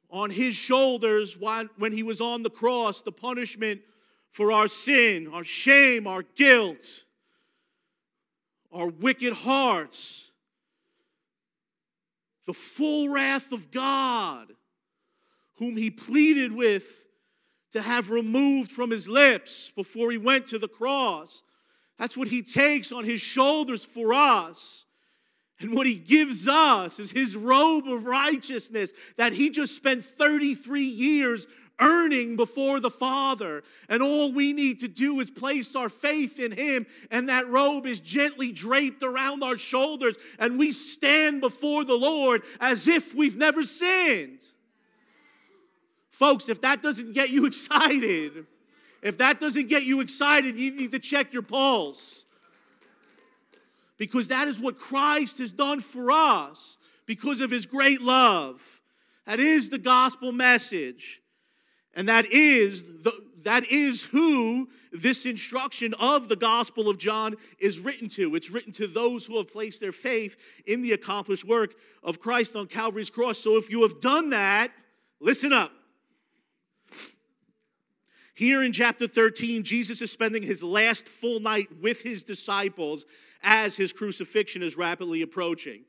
[0.10, 3.80] on his shoulders when he was on the cross the punishment
[4.30, 7.06] for our sin, our shame, our guilt,
[8.74, 10.32] our wicked hearts,
[12.46, 14.52] the full wrath of God,
[15.60, 17.06] whom he pleaded with
[17.72, 21.42] to have removed from his lips before he went to the cross.
[22.04, 24.86] That's what he takes on his shoulders for us.
[25.62, 30.84] And what he gives us is his robe of righteousness that he just spent 33
[30.84, 31.48] years
[31.80, 33.64] earning before the Father.
[33.88, 37.86] And all we need to do is place our faith in him, and that robe
[37.86, 43.38] is gently draped around our shoulders, and we stand before the Lord as if we've
[43.38, 44.42] never sinned.
[46.12, 48.46] Folks, if that doesn't get you excited,
[49.04, 52.26] if that doesn't get you excited, you need to check your pulse
[53.98, 58.82] because that is what Christ has done for us because of his great love.
[59.26, 61.22] That is the gospel message.
[61.94, 67.80] And that is the that is who this instruction of the Gospel of John is
[67.80, 68.36] written to.
[68.36, 71.74] It's written to those who have placed their faith in the accomplished work
[72.04, 73.38] of Christ on Calvary's cross.
[73.38, 74.72] So if you have done that,
[75.20, 75.72] listen up.
[78.36, 83.06] Here in chapter 13, Jesus is spending his last full night with his disciples
[83.44, 85.84] as his crucifixion is rapidly approaching.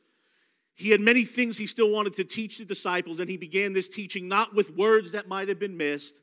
[0.74, 3.88] He had many things he still wanted to teach the disciples, and he began this
[3.88, 6.20] teaching not with words that might have been missed,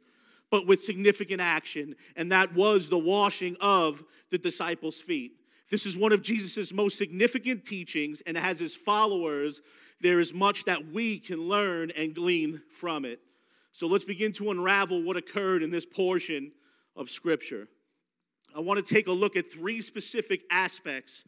[0.52, 5.32] but with significant action, and that was the washing of the disciples' feet.
[5.70, 9.62] This is one of Jesus' most significant teachings, and as his followers,
[10.02, 13.22] there is much that we can learn and glean from it.
[13.72, 16.52] So let's begin to unravel what occurred in this portion
[16.96, 17.68] of Scripture.
[18.56, 21.24] I want to take a look at three specific aspects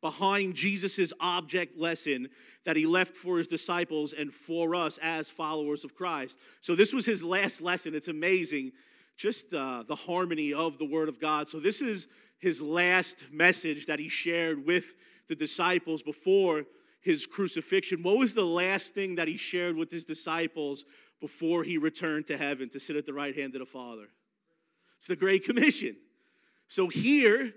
[0.00, 2.28] behind Jesus' object lesson
[2.64, 6.38] that he left for his disciples and for us as followers of Christ.
[6.60, 7.94] So, this was his last lesson.
[7.94, 8.72] It's amazing,
[9.16, 11.48] just uh, the harmony of the Word of God.
[11.48, 12.06] So, this is
[12.38, 14.94] his last message that he shared with
[15.28, 16.64] the disciples before
[17.00, 18.02] his crucifixion.
[18.02, 20.84] What was the last thing that he shared with his disciples
[21.20, 24.08] before he returned to heaven to sit at the right hand of the Father?
[24.98, 25.96] It's the Great Commission.
[26.68, 27.54] So here,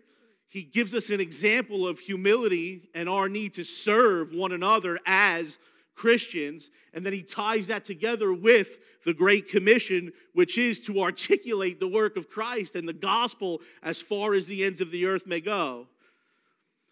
[0.48, 5.58] he gives us an example of humility and our need to serve one another as
[5.96, 6.70] Christians.
[6.94, 11.88] And then he ties that together with the Great Commission, which is to articulate the
[11.88, 15.42] work of Christ and the gospel as far as the ends of the earth may
[15.42, 15.88] go.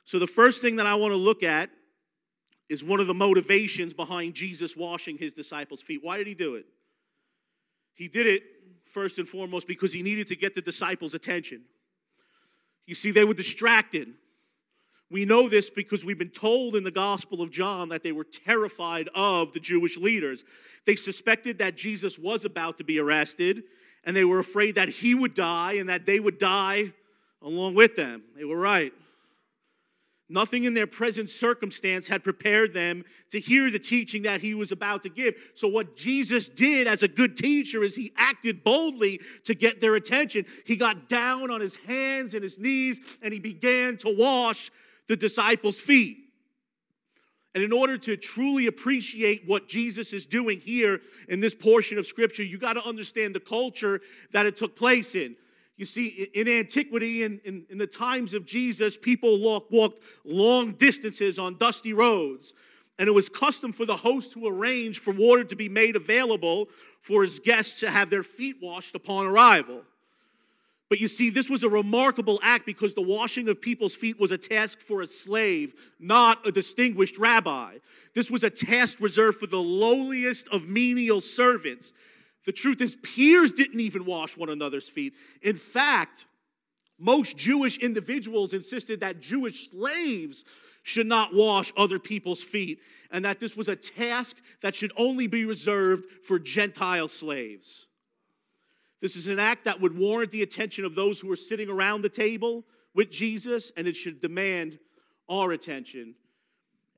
[0.06, 1.70] So, the first thing that I want to look at
[2.70, 6.02] is one of the motivations behind Jesus washing his disciples' feet.
[6.04, 6.66] Why did he do it?
[7.96, 8.44] He did it
[8.86, 11.64] first and foremost because he needed to get the disciples' attention.
[12.86, 14.14] You see, they were distracted.
[15.12, 18.24] We know this because we've been told in the Gospel of John that they were
[18.24, 20.44] terrified of the Jewish leaders.
[20.86, 23.64] They suspected that Jesus was about to be arrested,
[24.04, 26.94] and they were afraid that he would die and that they would die
[27.42, 28.24] along with them.
[28.36, 28.94] They were right.
[30.32, 34.72] Nothing in their present circumstance had prepared them to hear the teaching that he was
[34.72, 35.34] about to give.
[35.56, 39.96] So, what Jesus did as a good teacher is he acted boldly to get their
[39.96, 40.46] attention.
[40.66, 44.70] He got down on his hands and his knees and he began to wash
[45.08, 46.18] the disciples' feet.
[47.56, 52.06] And in order to truly appreciate what Jesus is doing here in this portion of
[52.06, 54.02] scripture, you got to understand the culture
[54.32, 55.36] that it took place in.
[55.80, 60.74] You see, in antiquity, in, in, in the times of Jesus, people walk, walked long
[60.74, 62.54] distances on dusty roads.
[63.00, 66.68] And it was custom for the host to arrange for water to be made available
[67.00, 69.84] for his guests to have their feet washed upon arrival.
[70.90, 74.34] But you see, this was a remarkable act because the washing of people's feet was
[74.34, 77.78] a task for a slave, not a distinguished rabbi.
[78.14, 81.94] This was a task reserved for the lowliest of menial servants.
[82.46, 85.14] The truth is, peers didn't even wash one another's feet.
[85.42, 86.26] In fact,
[86.98, 90.46] most Jewish individuals insisted that Jewish slaves
[90.84, 92.80] should not wash other people's feet,
[93.12, 97.88] and that this was a task that should only be reserved for Gentile slaves.
[99.02, 102.02] This is an act that would warrant the attention of those who were sitting around
[102.02, 104.80] the table with Jesus, and it should demand
[105.30, 106.16] our attention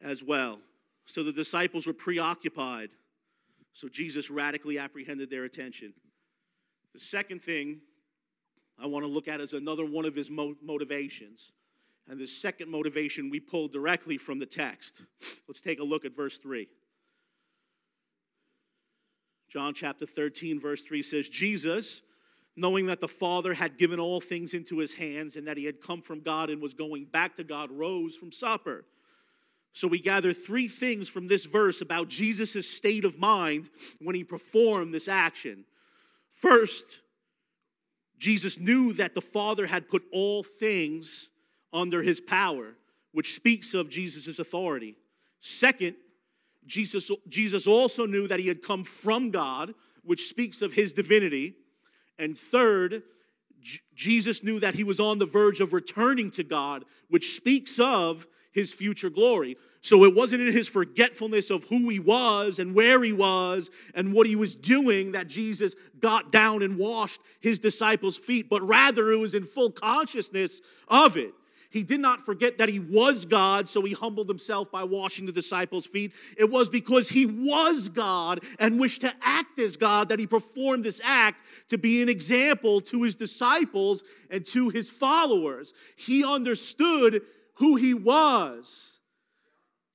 [0.01, 0.59] as well.
[1.05, 2.89] So the disciples were preoccupied
[3.73, 5.93] so Jesus radically apprehended their attention.
[6.93, 7.81] The second thing
[8.77, 11.51] I want to look at is another one of his motivations.
[12.09, 15.03] And the second motivation we pull directly from the text.
[15.47, 16.67] Let's take a look at verse 3.
[19.49, 22.01] John chapter 13, verse 3 says, Jesus,
[22.55, 25.81] knowing that the Father had given all things into his hands and that he had
[25.81, 28.85] come from God and was going back to God, rose from supper.
[29.73, 33.69] So we gather three things from this verse about Jesus' state of mind
[33.99, 35.65] when he performed this action.
[36.29, 36.85] First,
[38.17, 41.29] Jesus knew that the Father had put all things
[41.73, 42.75] under his power,
[43.13, 44.95] which speaks of Jesus' authority.
[45.39, 45.95] Second,
[46.65, 51.55] Jesus, Jesus also knew that he had come from God, which speaks of his divinity.
[52.19, 53.03] And third,
[53.59, 57.79] J- Jesus knew that he was on the verge of returning to God, which speaks
[57.79, 59.57] of his future glory.
[59.81, 64.13] So it wasn't in his forgetfulness of who he was and where he was and
[64.13, 69.11] what he was doing that Jesus got down and washed his disciples' feet, but rather
[69.11, 71.33] it was in full consciousness of it.
[71.71, 75.31] He did not forget that he was God, so he humbled himself by washing the
[75.31, 76.11] disciples' feet.
[76.37, 80.83] It was because he was God and wished to act as God that he performed
[80.83, 85.73] this act to be an example to his disciples and to his followers.
[85.95, 87.21] He understood
[87.61, 88.99] who he was.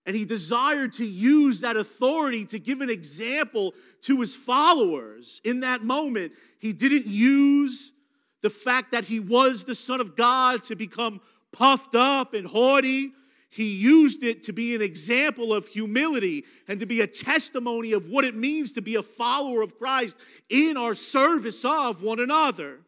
[0.06, 5.40] And he desired to use that authority to give an example to his followers.
[5.42, 7.92] In that moment, he didn't use
[8.40, 13.10] the fact that he was the Son of God to become puffed up and haughty.
[13.50, 18.06] He used it to be an example of humility and to be a testimony of
[18.06, 20.16] what it means to be a follower of Christ
[20.48, 22.78] in our service of one another.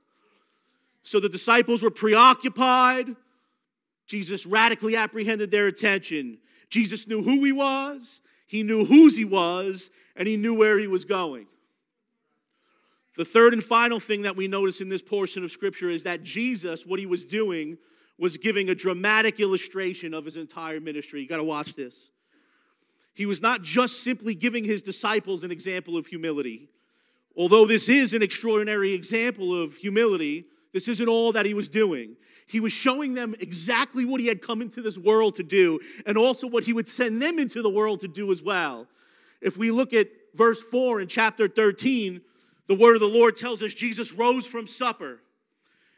[1.02, 3.16] So the disciples were preoccupied.
[4.08, 6.38] Jesus radically apprehended their attention.
[6.70, 10.86] Jesus knew who he was, he knew whose he was, and he knew where he
[10.88, 11.46] was going.
[13.16, 16.22] The third and final thing that we notice in this portion of Scripture is that
[16.22, 17.76] Jesus, what he was doing,
[18.18, 21.20] was giving a dramatic illustration of his entire ministry.
[21.20, 22.10] You got to watch this.
[23.14, 26.68] He was not just simply giving his disciples an example of humility.
[27.36, 32.16] Although this is an extraordinary example of humility, this isn't all that he was doing.
[32.46, 36.16] He was showing them exactly what he had come into this world to do and
[36.16, 38.86] also what he would send them into the world to do as well.
[39.40, 42.20] If we look at verse 4 in chapter 13,
[42.66, 45.20] the word of the Lord tells us Jesus rose from supper.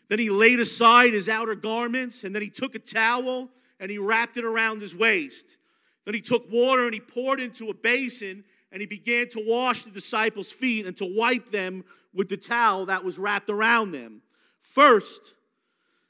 [0.09, 3.49] Then he laid aside his outer garments, and then he took a towel
[3.79, 5.57] and he wrapped it around his waist.
[6.05, 9.85] Then he took water and he poured into a basin and he began to wash
[9.85, 14.23] the disciples' feet and to wipe them with the towel that was wrapped around them.
[14.61, 15.35] First,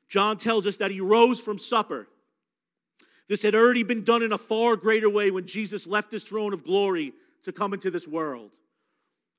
[0.08, 2.08] John tells us that he rose from supper.
[3.28, 6.52] This had already been done in a far greater way when Jesus left his throne
[6.52, 7.12] of glory
[7.44, 8.50] to come into this world.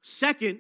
[0.02, 0.60] Second,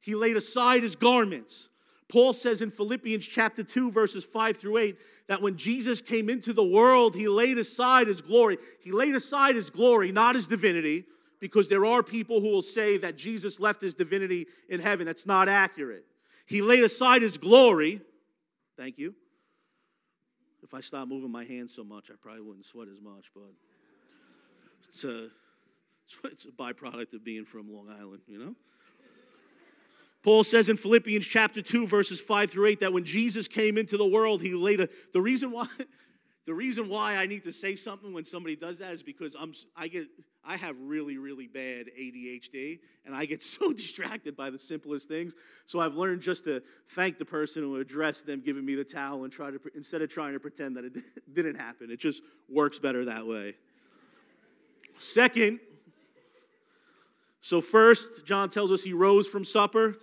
[0.00, 1.70] he laid aside his garments.
[2.08, 4.96] Paul says in Philippians chapter 2, verses 5 through 8,
[5.28, 8.58] that when Jesus came into the world, he laid aside his glory.
[8.80, 11.04] He laid aside his glory, not his divinity,
[11.40, 15.06] because there are people who will say that Jesus left his divinity in heaven.
[15.06, 16.04] That's not accurate.
[16.48, 18.00] He laid aside his glory.
[18.76, 19.14] Thank you.
[20.62, 23.52] If I stopped moving my hands so much, I probably wouldn't sweat as much, but
[24.88, 25.28] it's a,
[26.24, 28.54] it's a byproduct of being from Long Island, you know?
[30.22, 33.96] Paul says in Philippians chapter 2, verses 5 through 8, that when Jesus came into
[33.96, 34.88] the world, he laid a.
[35.12, 35.66] The reason why.
[36.48, 39.52] The reason why I need to say something when somebody does that is because I'm,
[39.76, 40.06] I get,
[40.42, 45.34] I have really, really bad ADHD, and I get so distracted by the simplest things.
[45.66, 49.24] So I've learned just to thank the person who addressed them, giving me the towel,
[49.24, 50.94] and try to instead of trying to pretend that it
[51.34, 51.90] didn't happen.
[51.90, 53.54] It just works better that way.
[54.98, 55.60] Second,
[57.42, 59.96] so first, John tells us he rose from supper.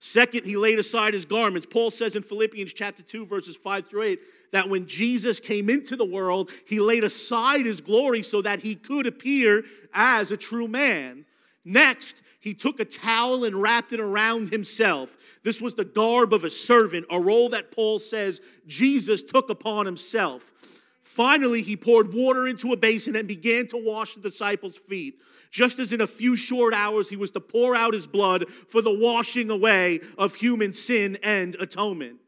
[0.00, 1.66] Second, he laid aside his garments.
[1.68, 4.20] Paul says in Philippians chapter 2, verses 5 through 8,
[4.52, 8.76] that when Jesus came into the world, he laid aside his glory so that he
[8.76, 11.24] could appear as a true man.
[11.64, 15.16] Next, he took a towel and wrapped it around himself.
[15.42, 19.84] This was the garb of a servant, a role that Paul says Jesus took upon
[19.84, 20.52] himself.
[21.08, 25.14] Finally, he poured water into a basin and began to wash the disciples' feet.
[25.50, 28.82] Just as in a few short hours he was to pour out his blood for
[28.82, 32.18] the washing away of human sin and atonement.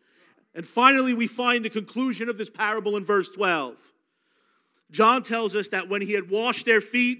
[0.55, 3.77] And finally, we find the conclusion of this parable in verse 12.
[4.91, 7.19] John tells us that when he had washed their feet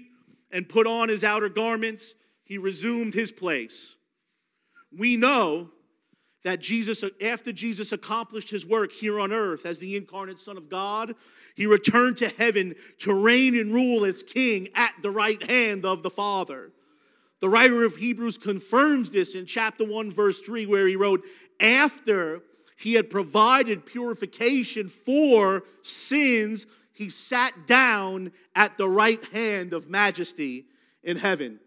[0.49, 3.97] and put on his outer garments, he resumed his place.
[4.91, 5.69] We know
[6.43, 10.69] that Jesus, after Jesus accomplished his work here on earth as the incarnate Son of
[10.69, 11.15] God,
[11.55, 16.03] he returned to heaven to reign and rule as king at the right hand of
[16.03, 16.71] the Father.
[17.41, 21.23] The writer of Hebrews confirms this in chapter 1, verse 3, where he wrote,
[21.59, 22.41] After
[22.77, 30.65] he had provided purification for sins, he sat down at the right hand of majesty
[31.03, 31.59] in heaven.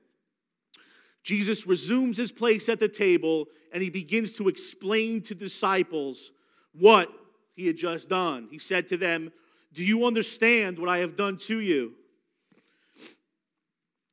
[1.24, 6.30] Jesus resumes his place at the table and he begins to explain to disciples
[6.72, 7.08] what
[7.56, 8.46] he had just done.
[8.50, 9.32] He said to them,
[9.72, 11.94] Do you understand what I have done to you?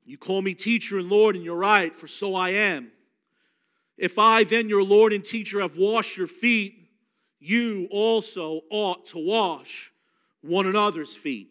[0.05, 2.91] You call me teacher and Lord, and you're right, for so I am.
[3.97, 6.89] If I, then your Lord and teacher, have washed your feet,
[7.39, 9.91] you also ought to wash
[10.41, 11.49] one another's feet.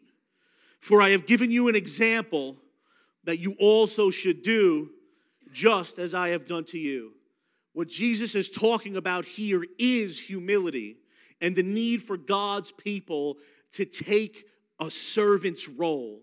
[0.80, 2.56] For I have given you an example
[3.24, 4.90] that you also should do
[5.52, 7.12] just as I have done to you.
[7.72, 10.96] What Jesus is talking about here is humility
[11.40, 13.36] and the need for God's people
[13.72, 14.44] to take
[14.78, 16.20] a servant's role.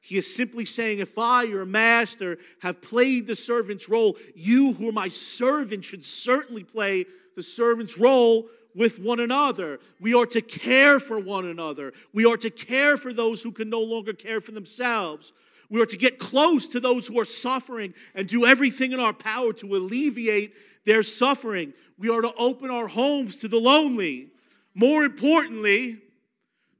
[0.00, 4.88] He is simply saying, If I, your master, have played the servant's role, you who
[4.88, 7.06] are my servant should certainly play
[7.36, 9.78] the servant's role with one another.
[10.00, 11.92] We are to care for one another.
[12.12, 15.32] We are to care for those who can no longer care for themselves.
[15.72, 19.14] We are to get close to those who are suffering and do everything in our
[19.14, 20.52] power to alleviate
[20.84, 21.72] their suffering.
[21.96, 24.28] We are to open our homes to the lonely.
[24.74, 25.96] More importantly,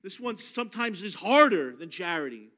[0.02, 2.50] this one sometimes is harder than charity.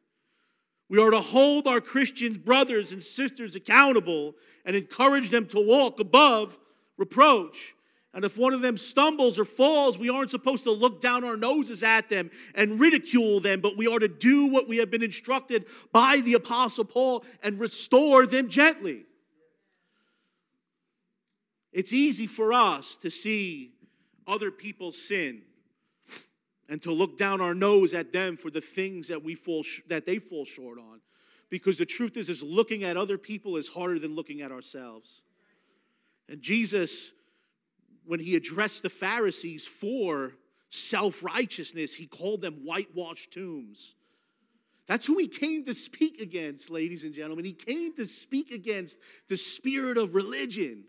[0.89, 6.01] We are to hold our Christian brothers and sisters accountable and encourage them to walk
[6.01, 6.59] above
[6.97, 7.74] reproach.
[8.15, 11.37] And if one of them stumbles or falls, we aren't supposed to look down our
[11.37, 15.03] noses at them and ridicule them, but we are to do what we have been
[15.03, 19.05] instructed by the Apostle Paul and restore them gently.
[21.73, 23.73] It's easy for us to see
[24.29, 25.43] other people's sin
[26.69, 29.81] and to look down our nose at them for the things that we fall sh-
[29.89, 31.01] that they fall short on
[31.51, 35.21] because the truth is is looking at other people is harder than looking at ourselves
[36.29, 37.12] and jesus
[38.07, 40.33] when he addressed the pharisees for
[40.71, 43.95] self-righteousness he called them whitewashed tombs
[44.87, 48.99] that's who he came to speak against ladies and gentlemen he came to speak against
[49.29, 50.85] the spirit of religion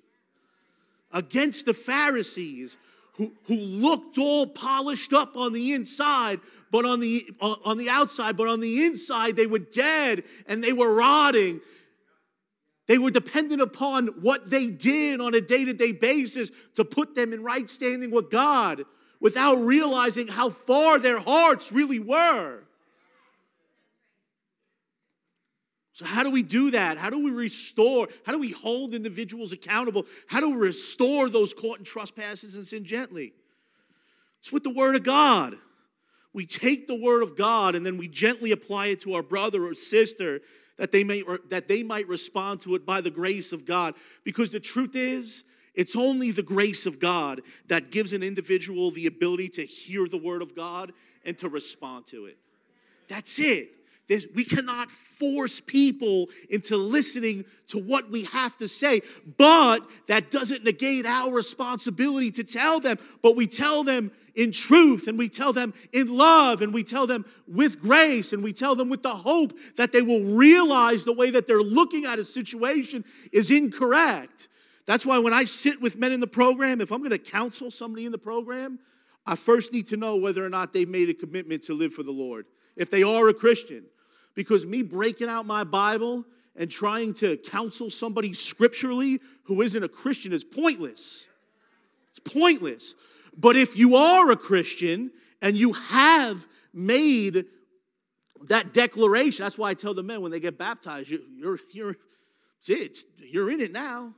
[1.11, 2.77] against the pharisees
[3.17, 8.35] who, who looked all polished up on the inside, but on the, on the outside,
[8.35, 11.61] but on the inside, they were dead and they were rotting.
[12.87, 17.15] They were dependent upon what they did on a day to day basis to put
[17.15, 18.83] them in right standing with God
[19.19, 22.61] without realizing how far their hearts really were.
[25.93, 26.97] So, how do we do that?
[26.97, 28.09] How do we restore?
[28.25, 30.05] How do we hold individuals accountable?
[30.27, 33.33] How do we restore those caught in trespasses and sin gently?
[34.41, 35.55] It's with the Word of God.
[36.33, 39.65] We take the Word of God and then we gently apply it to our brother
[39.65, 40.41] or sister
[40.77, 43.95] that they, may, that they might respond to it by the grace of God.
[44.23, 49.07] Because the truth is, it's only the grace of God that gives an individual the
[49.07, 50.93] ability to hear the Word of God
[51.25, 52.37] and to respond to it.
[53.07, 53.71] That's it.
[54.07, 59.01] There's, we cannot force people into listening to what we have to say,
[59.37, 62.99] but that doesn't negate our responsibility to tell them.
[63.23, 67.07] But we tell them in truth, and we tell them in love, and we tell
[67.07, 71.13] them with grace, and we tell them with the hope that they will realize the
[71.13, 74.47] way that they're looking at a situation is incorrect.
[74.85, 77.71] That's why when I sit with men in the program, if I'm going to counsel
[77.71, 78.79] somebody in the program,
[79.25, 82.03] I first need to know whether or not they've made a commitment to live for
[82.03, 82.45] the Lord.
[82.75, 83.85] If they are a Christian,
[84.35, 86.25] because me breaking out my Bible
[86.55, 91.25] and trying to counsel somebody scripturally who isn't a Christian is pointless.
[92.11, 92.95] It's pointless.
[93.37, 95.11] But if you are a Christian
[95.41, 97.45] and you have made
[98.47, 101.95] that declaration, that's why I tell the men when they get baptized, you, are you're,
[102.67, 104.13] it, you're in it now,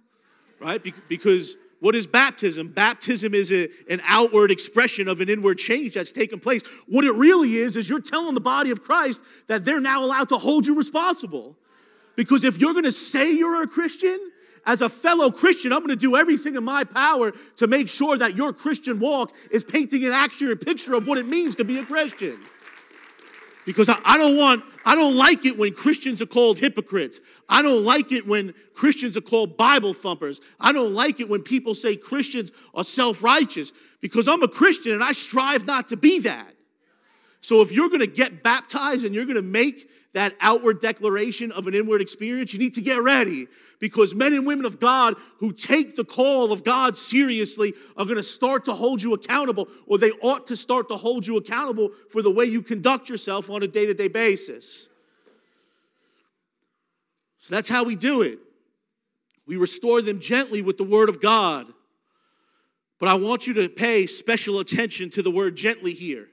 [0.59, 0.81] right?
[1.07, 2.69] Because what is baptism?
[2.69, 6.63] Baptism is a, an outward expression of an inward change that's taken place.
[6.87, 10.29] What it really is, is you're telling the body of Christ that they're now allowed
[10.29, 11.55] to hold you responsible.
[12.15, 14.19] Because if you're gonna say you're a Christian,
[14.67, 18.37] as a fellow Christian, I'm gonna do everything in my power to make sure that
[18.37, 21.85] your Christian walk is painting an accurate picture of what it means to be a
[21.85, 22.37] Christian.
[23.65, 27.19] Because I, I, don't want i don't like it when christians are called hypocrites.
[27.49, 30.41] I don't like it when christians are called bible thumpers.
[30.59, 35.03] I don't like it when people say christians are self-righteous because i'm a christian and
[35.03, 36.53] i strive not to be that.
[37.41, 41.51] So if you're going to get baptized and you're going to make that outward declaration
[41.51, 43.47] of an inward experience, you need to get ready
[43.79, 48.17] because men and women of God who take the call of God seriously are going
[48.17, 51.91] to start to hold you accountable, or they ought to start to hold you accountable
[52.09, 54.89] for the way you conduct yourself on a day to day basis.
[57.37, 58.39] So that's how we do it.
[59.45, 61.67] We restore them gently with the word of God.
[62.99, 66.29] But I want you to pay special attention to the word gently here.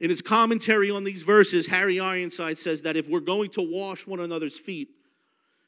[0.00, 4.06] In his commentary on these verses, Harry Ironside says that if we're going to wash
[4.06, 4.88] one another's feet,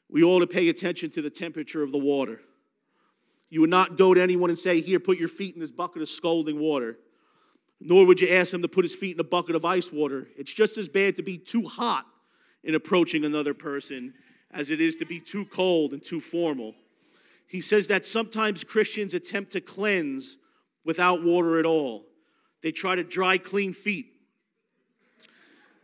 [0.09, 2.41] we ought to pay attention to the temperature of the water.
[3.49, 6.01] You would not go to anyone and say, Here, put your feet in this bucket
[6.01, 6.97] of scalding water.
[7.79, 10.27] Nor would you ask him to put his feet in a bucket of ice water.
[10.35, 12.05] It's just as bad to be too hot
[12.63, 14.13] in approaching another person
[14.49, 16.73] as it is to be too cold and too formal.
[17.47, 20.37] He says that sometimes Christians attempt to cleanse
[20.83, 22.05] without water at all.
[22.63, 24.12] They try to dry clean feet.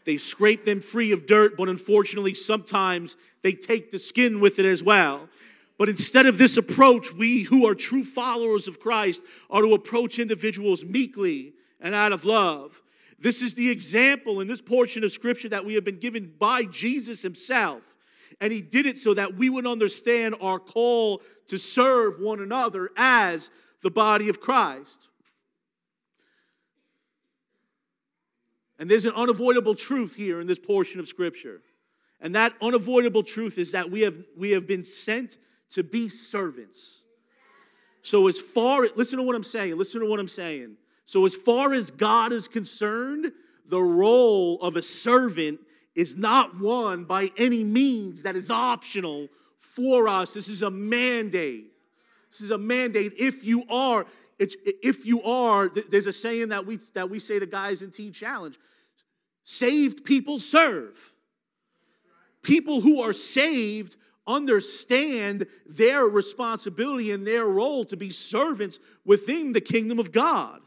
[0.09, 4.65] They scrape them free of dirt, but unfortunately, sometimes they take the skin with it
[4.65, 5.29] as well.
[5.77, 10.17] But instead of this approach, we who are true followers of Christ are to approach
[10.17, 12.81] individuals meekly and out of love.
[13.19, 16.63] This is the example in this portion of scripture that we have been given by
[16.63, 17.95] Jesus himself.
[18.41, 22.89] And he did it so that we would understand our call to serve one another
[22.97, 23.51] as
[23.83, 25.08] the body of Christ.
[28.79, 31.61] And there's an unavoidable truth here in this portion of scripture.
[32.21, 35.37] And that unavoidable truth is that we have, we have been sent
[35.71, 37.03] to be servants.
[38.01, 40.77] So, as far, listen to what I'm saying, listen to what I'm saying.
[41.05, 43.31] So, as far as God is concerned,
[43.67, 45.59] the role of a servant
[45.95, 49.27] is not one by any means that is optional
[49.59, 50.33] for us.
[50.33, 51.71] This is a mandate.
[52.31, 53.13] This is a mandate.
[53.17, 54.05] If you are,
[54.39, 58.13] if you are, there's a saying that we that we say to guys in Teen
[58.13, 58.57] Challenge:
[59.43, 61.13] saved people serve.
[62.41, 69.61] People who are saved understand their responsibility and their role to be servants within the
[69.61, 70.61] kingdom of God.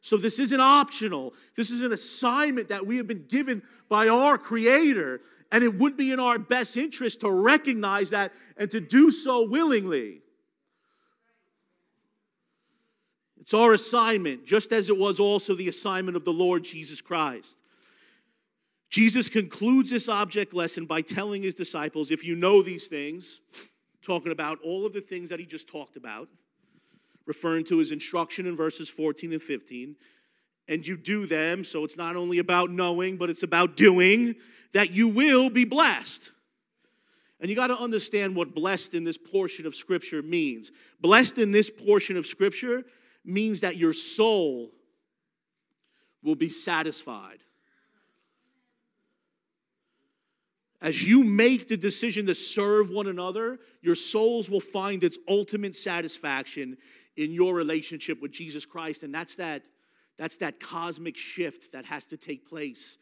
[0.00, 1.34] So this isn't optional.
[1.56, 5.20] This is an assignment that we have been given by our Creator.
[5.50, 9.48] And it would be in our best interest to recognize that and to do so
[9.48, 10.20] willingly.
[13.44, 17.58] It's our assignment, just as it was also the assignment of the Lord Jesus Christ.
[18.88, 23.42] Jesus concludes this object lesson by telling his disciples if you know these things,
[24.00, 26.30] talking about all of the things that he just talked about,
[27.26, 29.96] referring to his instruction in verses 14 and 15,
[30.66, 34.36] and you do them, so it's not only about knowing, but it's about doing,
[34.72, 36.30] that you will be blessed.
[37.40, 40.72] And you got to understand what blessed in this portion of Scripture means.
[40.98, 42.84] Blessed in this portion of Scripture
[43.24, 44.70] means that your soul
[46.22, 47.38] will be satisfied.
[50.80, 55.74] As you make the decision to serve one another, your souls will find its ultimate
[55.74, 56.76] satisfaction
[57.16, 59.02] in your relationship with Jesus Christ.
[59.02, 59.62] And that's that,
[60.18, 62.98] that's that cosmic shift that has to take place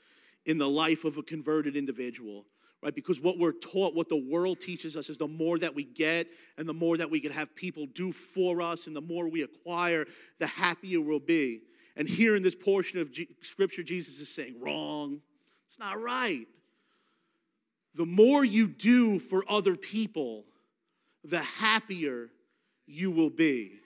[0.46, 2.46] in the life of a converted individual.
[2.82, 2.94] Right?
[2.94, 6.26] Because what we're taught, what the world teaches us, is the more that we get
[6.58, 9.42] and the more that we can have people do for us and the more we
[9.42, 10.06] acquire,
[10.38, 11.60] the happier we'll be.
[11.96, 15.20] And here in this portion of G- Scripture, Jesus is saying, wrong.
[15.68, 16.46] It's not right.
[17.94, 20.44] The more you do for other people,
[21.22, 22.30] the happier
[22.86, 23.78] you will be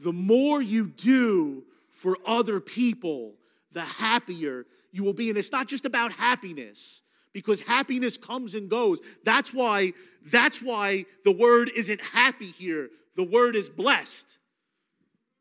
[0.00, 3.34] the more you do for other people,
[3.72, 5.28] the happier you will be.
[5.28, 7.02] And it's not just about happiness
[7.32, 8.98] because happiness comes and goes.
[9.24, 9.92] That's why
[10.30, 12.90] that's why the word isn't happy here.
[13.16, 14.26] The word is blessed.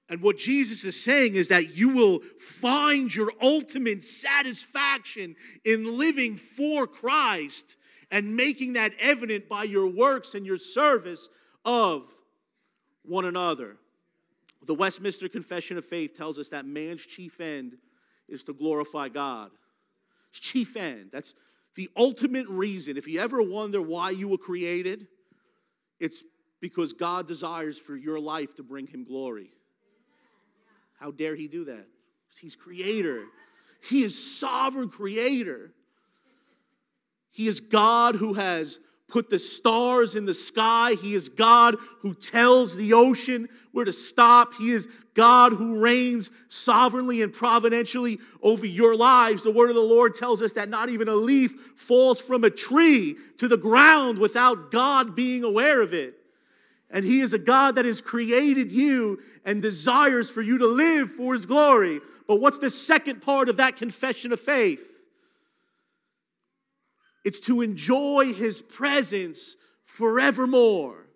[0.10, 5.36] And what Jesus is saying is that you will find your ultimate satisfaction
[5.66, 7.76] in living for Christ
[8.10, 11.28] and making that evident by your works and your service
[11.66, 12.08] of
[13.04, 13.78] one another.
[14.66, 17.78] The Westminster Confession of Faith tells us that man's chief end
[18.30, 19.52] is to glorify God.
[20.30, 21.10] It's chief end.
[21.12, 21.36] That's
[21.78, 22.97] the ultimate reason.
[22.97, 25.07] If you ever wonder why you were created,
[25.99, 26.23] it's
[26.59, 29.51] because God desires for your life to bring him glory.
[30.99, 31.86] How dare he do that?
[32.41, 33.25] He's creator.
[33.84, 35.71] He is sovereign creator.
[37.30, 40.95] He is God who has put the stars in the sky.
[41.01, 44.53] He is God who tells the ocean where to stop.
[44.55, 49.43] He is God who reigns sovereignly and providentially over your lives.
[49.43, 52.49] The word of the Lord tells us that not even a leaf falls from a
[52.49, 56.16] tree to the ground without God being aware of it.
[56.89, 61.12] And He is a God that has created you and desires for you to live
[61.12, 61.99] for His glory.
[62.28, 64.97] But what's the second part of that confession of faith?
[67.24, 71.07] It's to enjoy his presence forevermore.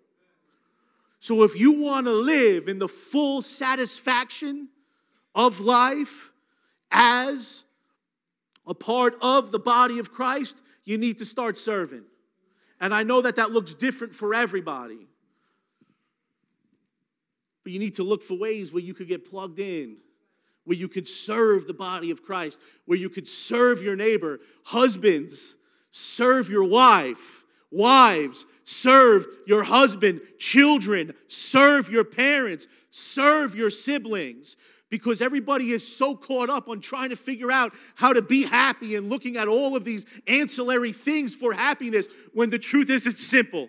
[1.20, 4.68] So if you want to live in the full satisfaction
[5.34, 6.32] of life
[6.90, 7.64] as
[8.66, 12.02] a part of the body of Christ, you need to start serving.
[12.80, 15.06] And I know that that looks different for everybody.
[17.62, 19.98] But you need to look for ways where you could get plugged in,
[20.64, 24.40] where you could serve the body of Christ, where you could serve your neighbor.
[24.64, 25.54] Husbands,
[25.92, 27.44] serve your wife.
[27.70, 30.20] Wives, serve your husband.
[30.38, 32.66] Children, serve your parents.
[32.90, 34.56] Serve your siblings
[34.90, 38.94] because everybody is so caught up on trying to figure out how to be happy
[38.94, 43.26] and looking at all of these ancillary things for happiness when the truth is it's
[43.26, 43.68] simple.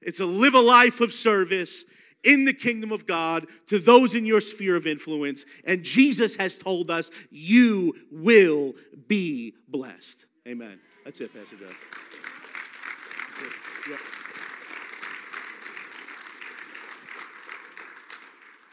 [0.00, 1.84] It's to live a life of service
[2.24, 5.44] in the kingdom of God to those in your sphere of influence.
[5.64, 8.74] And Jesus has told us, you will
[9.06, 10.24] be blessed.
[10.46, 10.80] Amen.
[11.08, 11.72] That's it, Pastor Jeff.
[13.88, 14.17] Yeah.